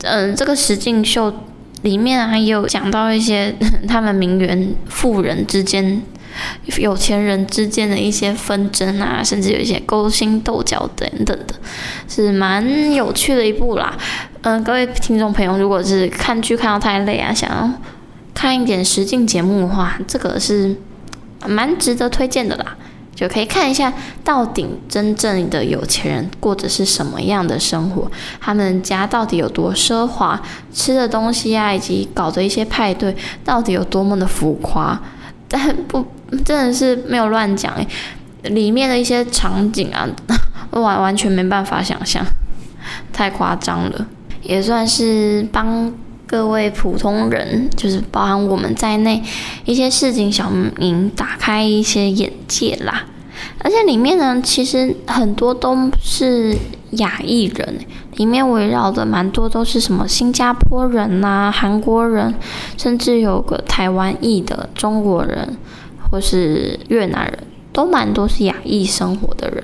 [0.02, 1.32] 嗯、这个实境秀。
[1.84, 3.54] 里面还有讲到一些
[3.86, 6.02] 他们名媛富人之间、
[6.78, 11.54] 有钱人之间的一些纷争啊，甚至有一些勾心斗角等等的，
[12.08, 13.96] 是蛮有趣的一部啦。
[14.40, 17.70] 嗯、各位听众朋友，如果是看剧看到太累啊，想要
[18.32, 20.74] 看一点实境节目的话，这个是
[21.46, 22.76] 蛮值得推荐的啦。
[23.14, 23.92] 就可以看一下，
[24.24, 28.10] 到底真正的有钱人过着是什么样的生活，
[28.40, 30.40] 他们家到底有多奢华，
[30.72, 35.00] 吃的东西啊，以及搞的一些派对，到底有多么的浮夸。
[35.46, 36.04] 但不，
[36.44, 37.86] 真的是没有乱讲诶，
[38.42, 40.08] 里面的一些场景啊，
[40.72, 42.26] 完完全没办法想象，
[43.12, 44.06] 太夸张了，
[44.42, 45.92] 也算是帮
[46.26, 49.22] 各位普通人，就是包含我们在内，
[49.64, 53.04] 一些市井小民打开一些眼界啦。
[53.58, 56.56] 而且里面呢，其实很多都是
[56.92, 57.78] 亚裔人，
[58.16, 62.34] 里面围绕的蛮多都是什么新加坡人呐、韩国人，
[62.78, 65.56] 甚至有个台湾裔的中国人，
[66.10, 67.38] 或是越南人，
[67.72, 69.62] 都蛮多是亚裔生活的人。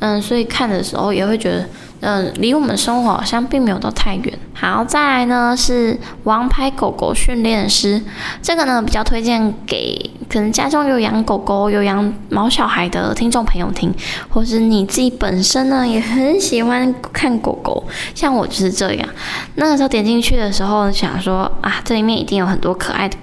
[0.00, 1.66] 嗯，所以看的时候也会觉得。
[2.04, 4.38] 嗯，离我们生活好像并没有到太远。
[4.52, 5.94] 好，再来呢是
[6.24, 7.98] 《王牌狗狗训练师》，
[8.42, 13.92] 这个呢比较推荐给可能家中有养狗狗、有养毛小孩的听众朋友听，
[14.28, 17.82] 或是你自己本身呢也很喜欢看狗狗，
[18.14, 19.08] 像我就是这样。
[19.54, 23.16] 那个时候点进去的时候，想说啊，这里面一定有很多可爱的。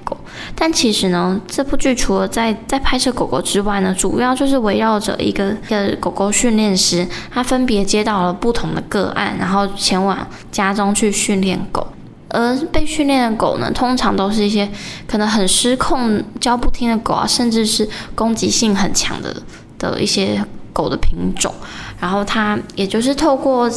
[0.56, 11.88] 但其实呢，这部剧除了在在拍摄狗狗之外呢，主要就是围绕着一个一个狗狗训练师，他分别接到了不同的个案，然后前往家中去训练狗。
[12.30, 14.70] 而被训练的狗呢，通常都是一些
[15.06, 19.36] 可能很失控、叫不听的狗啊，甚至是攻击性很强的
[19.78, 21.54] 的一些狗的品种。
[22.00, 23.70] 然后他也就是透过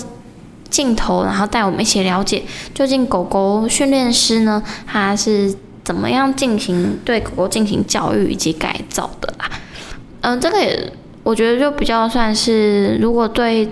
[0.71, 5.55] 镜头，然后带我们一起了解，究竟狗狗训练师呢，他是。
[5.85, 9.51] 怎么样进行对狗狗进行教育以及改造的啦？
[10.22, 13.68] 嗯、这个也我觉得就比较算是，如果对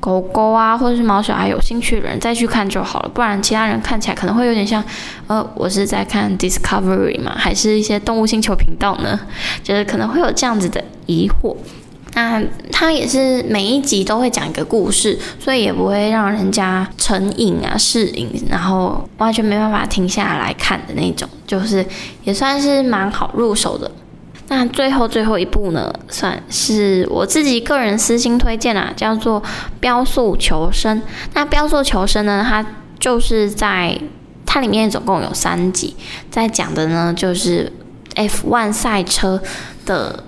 [0.00, 4.84] 狗狗啊或者是毛小孩有兴趣的人再去看就好了，不然其他人看起来可能会有点像，
[5.26, 9.18] 呃，我是在看 Discovery 嘛，还是一些动物星球频道呢？
[9.62, 11.56] 就是可能会有这样子的疑惑。
[12.14, 12.40] 那
[12.70, 21.84] 它也是每一集都会讲一个故事，所以也不会让人家成瘾啊、适瘾，然后完全没办法停下来看的那种，就是
[22.22, 23.90] 也算是蛮好入手的。
[24.46, 29.42] 那最后最后一部呢，算是我自己个人私心推荐啦，叫做
[29.80, 30.98] 《标速求生》。
[31.32, 32.64] 那《标速求生》呢，它
[33.00, 33.98] 就是在
[34.46, 35.96] 它里面总共有三集，
[36.30, 37.72] 在讲的呢就是
[38.14, 39.42] F1 赛车
[39.84, 40.22] 的。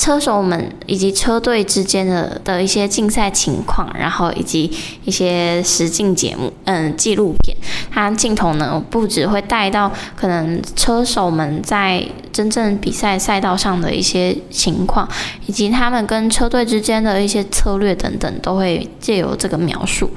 [0.00, 4.72] 车手们以及车队之间的的一些竞赛情况，然后以及
[5.04, 7.54] 一些实境节目，嗯，纪录片，
[7.92, 15.06] 它镜头呢不只会带到可能车手们在真正比赛赛道上的一些情况，
[15.44, 20.08] 以及他们跟车队之间的一些策略等等，都会借由这个描述。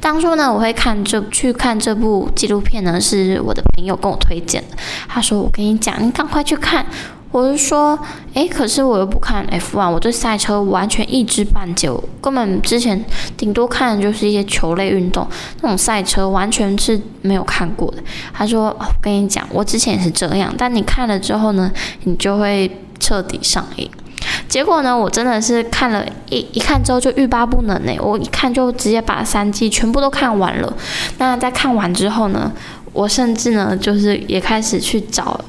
[0.00, 4.76] 当初呢，我会看这去看这部纪录片呢，是我的朋友跟我推荐的，
[5.08, 6.86] 他说：“我跟你讲，你赶快去看。”
[7.32, 7.98] 我是说，
[8.34, 13.02] 诶，可是我又不看 F1，我对赛车完全一知半解，根本之前
[13.38, 15.26] 顶多看的就是一些球类运动，
[15.62, 17.96] 那种赛车完全是没有看过的。
[18.34, 21.72] 他说，哦，我跟你讲，我之前也是这样，但你看了之后呢，
[22.04, 22.70] 你就会
[23.00, 23.90] 彻底上瘾。
[24.46, 30.70] 结果呢，我真的是看了一一看之后就欲罢不能呢，我一看就直接把三季全部都看完了。
[31.16, 32.52] 那在看完之后呢，
[32.92, 35.40] 我甚至呢，就是也开始去找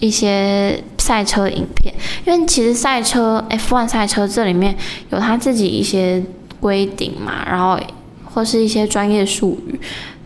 [0.00, 0.82] 一些。
[1.02, 1.92] 赛车影片，
[2.24, 4.74] 因为其实赛车 F1 赛车这里面
[5.10, 6.22] 有它自己一些
[6.60, 7.76] 规定嘛，然后
[8.24, 9.80] 或是一些专业术语，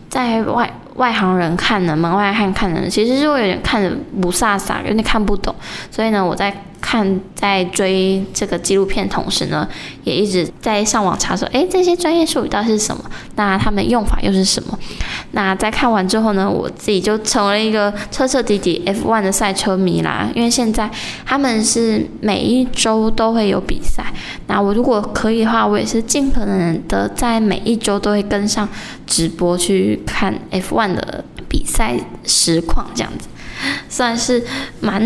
[0.07, 5.53] 在外外行人看的，门外汉看的，其实就会有点看着不飒飒，有点看不懂。
[5.89, 6.55] 所以呢，我在
[6.89, 9.67] 看在追这个纪录片同时呢，
[10.05, 13.03] 也一直在上网查说，诶，这些专业术语到底是什么？
[13.35, 14.79] 那他们用法又是什么？
[15.31, 20.29] 那在看完之后呢，我自己就成为一个彻彻底底 F1 的赛车迷啦。
[20.33, 20.89] 因为现在
[21.25, 24.05] 他们是每一周都会有比赛，
[24.47, 28.65] 那我如果可以的话，我也是尽可能的在每一周都会跟上
[29.05, 33.27] 直播去看 F1 的比赛实况，这样子。
[33.89, 34.43] 算是
[34.79, 35.01] 蛮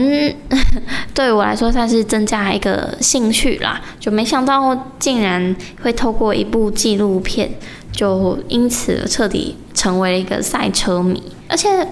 [1.13, 7.49] 对我来说算是增加一个兴趣啦，就没想到竟然会透过一部纪录片，
[7.91, 11.87] 就因此彻底成为了一个赛车迷，而且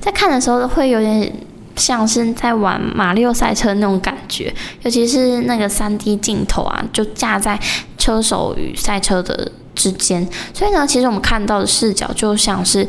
[0.00, 1.32] 在看的时候会有点
[1.76, 4.52] 像是在玩马里奥赛车那种感觉，
[4.82, 7.58] 尤其是那个 3D 镜头啊，就架在
[7.98, 12.86] 车手与赛车的之间，所以呢，其实我们看到的视角就像是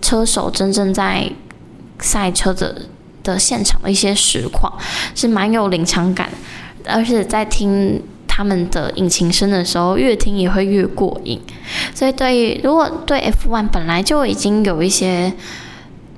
[0.00, 1.30] 车手真正在。
[2.04, 2.82] 赛车的
[3.22, 4.70] 的现场的一些实况
[5.14, 6.28] 是蛮有临场感，
[6.84, 11.40] 而且在听他们的引擎声的时候，越听也会越过瘾。
[11.94, 15.32] 所以对于如果对 F1 本来就已经有一些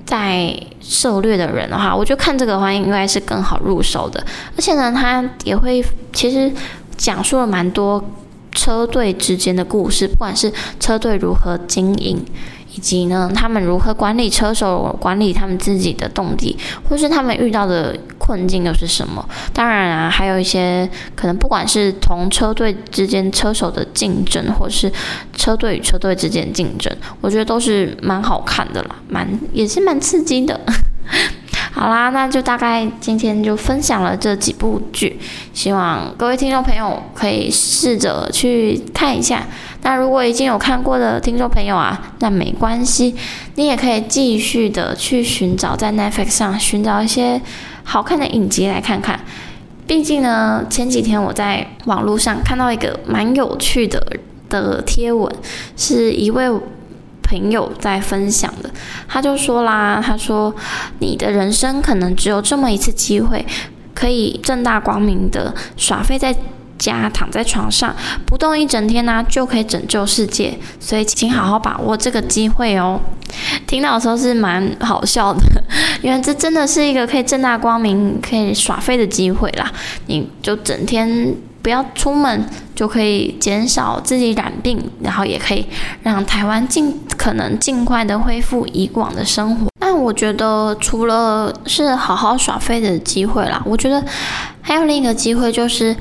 [0.05, 4.25] 在涉猎的人的话，我就看这个话应该是更好入手的。
[4.57, 6.53] 而且呢，他也会其实
[6.97, 8.05] 讲述了蛮多
[8.51, 12.25] 车队之间的故事，不管是车队如何经营。
[12.77, 16.55] 以及呢，他们如何管理车手，管理他们自己的动力，
[16.87, 19.27] 或是他们遇到的困境又是什么？
[19.55, 24.93] 当然啊，还有一些可能，不管是同车队之间车手的竞争，或是
[25.35, 30.61] 车队与车队之间竞争，我觉得都是蛮好看的啦，蛮也是蛮刺激的。
[31.73, 35.19] 好啦，那就大概今天就分享了这几部剧，
[35.53, 39.47] 希望各位听众朋友可以试着去看一下。
[39.87, 43.15] 那如果已经有看过的听众朋友啊，那没关系，
[43.55, 47.41] 你也可以继续的去寻找在 Netflix 上寻找一些
[47.85, 49.21] 好看的影集来看看。
[49.87, 54.05] 毕竟呢，前几天我在网络上看到一个蛮有趣的
[54.49, 55.33] 的贴文，
[55.77, 56.51] 是一位。
[57.29, 58.71] 朋友在分享的，
[59.09, 60.55] 他就说啦，他说
[61.01, 63.45] 你的人生可能只有这么一次机会，
[63.93, 66.33] 可以正大光明的耍废在
[66.79, 73.01] 家，躺在床上不动一整天呢、就可以拯救世界，所以请好好把握这个机会哦。
[73.67, 75.41] 听到的时候是蛮好笑的，
[76.03, 79.71] 因为这真的是一个可以正大光明可以耍废的机会啦，
[80.07, 81.35] 你就整天。
[81.63, 82.47] 不要出门，
[82.77, 85.67] 就可以减少自己染病，然后也可以
[86.05, 89.67] 让台湾尽可能尽快的恢复以往的生活。
[89.81, 94.01] 那我觉得除了是好好耍废的机会啦，我觉得
[94.61, 95.97] 还有另一个机会就是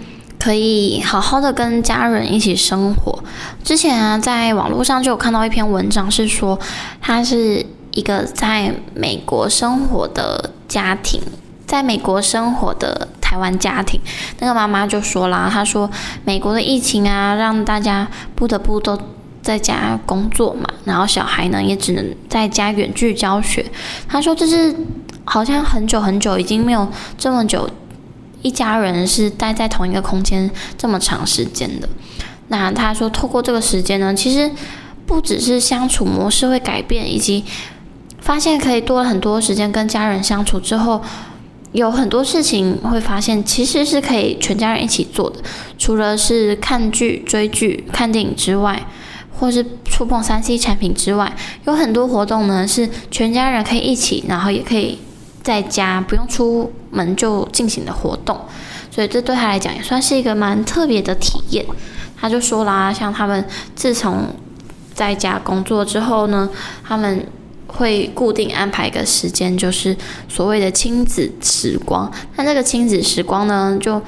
[0.46, 3.18] 可以好好的跟家人一起生活。
[3.64, 6.60] 之前啊，在网络上就有看到一篇文章，是说
[7.02, 11.20] 他是一个在美国生活的家庭，
[11.66, 13.08] 在美国生活的。
[13.20, 14.00] 台湾家庭，
[14.39, 15.89] 那个妈妈就说啦，她说
[16.24, 18.98] 美国的疫情啊，让大家不得不都
[19.41, 23.66] 在家工作嘛，然后小孩呢也只能在家远距教学。
[24.08, 24.74] 她说这是
[25.26, 26.88] 好像很久很久已经没有
[27.18, 27.68] 这么久
[28.46, 31.89] 一家人是待在同一个空间这么长时间的。
[32.50, 34.52] 那他说透过这个时间呢，其实
[35.08, 37.43] 不只是相处模式会改变，以及
[38.20, 41.02] 发现可以多了很多时间跟家人相处之后。
[41.72, 45.41] 有很多事情会发现，其实是可以全家人一起做的。
[45.78, 48.82] 除了是看剧、追剧、看电影之外，
[49.38, 51.36] 或是触碰三 C 产品之外，
[51.66, 55.00] 有很多活动呢是全家人可以一起，然后也可以
[55.46, 58.38] 在家不用出门就进行的活动。
[58.91, 61.66] 所以这对他来讲也算是一个蛮特别的体验。
[62.20, 63.46] 他就说啦，像他们
[63.78, 64.28] 自从
[64.93, 66.50] 在家工作之后呢，
[66.84, 67.26] 他们。
[67.68, 69.93] 会固定安排一个时间，就是
[70.30, 72.10] 所谓的亲子时光。
[72.38, 74.02] 那这个亲子时光呢，就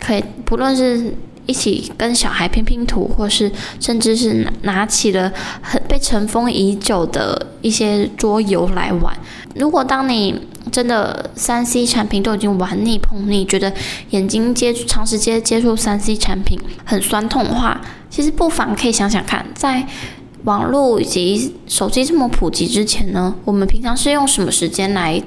[0.00, 1.12] 可以不论是
[1.50, 9.12] 一起跟小孩拼拼图，或是甚至是拿起了很被尘封已久的一些桌游来玩。
[9.56, 10.40] 如果当你
[10.70, 13.72] 真的三 C 产品都已经玩腻碰腻，觉得
[14.10, 19.84] 眼睛接触长时间接触三 C 产品很酸痛的话，其实不妨可以想想看，在。
[20.44, 25.22] 网络以及手机这么普及之前呢，我们平常是用什么时间来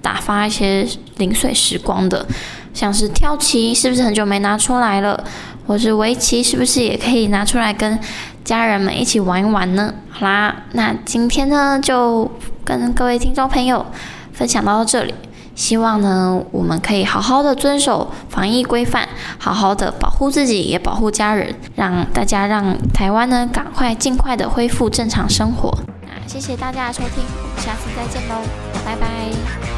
[0.00, 2.26] 打发一些零碎时光的？
[2.72, 5.22] 像是跳棋，是不是很久没拿出来了？
[5.66, 7.98] 或是围棋，是不是也可以拿出来跟
[8.44, 9.94] 家人们一起玩一玩呢？
[10.10, 12.30] 好啦，那今天呢就
[12.64, 13.84] 跟各位听众朋友
[14.32, 15.14] 分享到这里。
[15.54, 19.08] 希望呢，我们可以好好的遵守防疫规范，
[19.38, 25.72] 好好的保护自己，也保护家人，让大家让台湾呢赶快尽快的恢复正常生活。
[26.02, 28.42] 那谢谢大家的收听，我们下次再见喽，
[28.84, 29.73] 拜拜。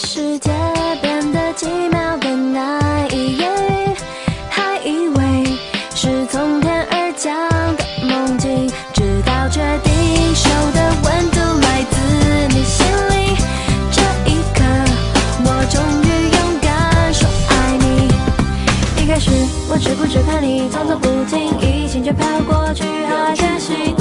[0.00, 0.52] 世界
[1.02, 3.96] 变得奇妙更难以言喻，
[4.48, 5.58] 还以为
[5.92, 7.34] 是从天而降
[7.76, 9.92] 的梦境，直到确定
[10.36, 11.98] 手的温度来自
[12.54, 13.36] 你心里，
[13.90, 14.62] 这一刻
[15.44, 19.32] 我终于勇敢说爱你，一开始
[19.68, 23.97] 我只顾着看你，装匆不经意，心却飘过去，好开心。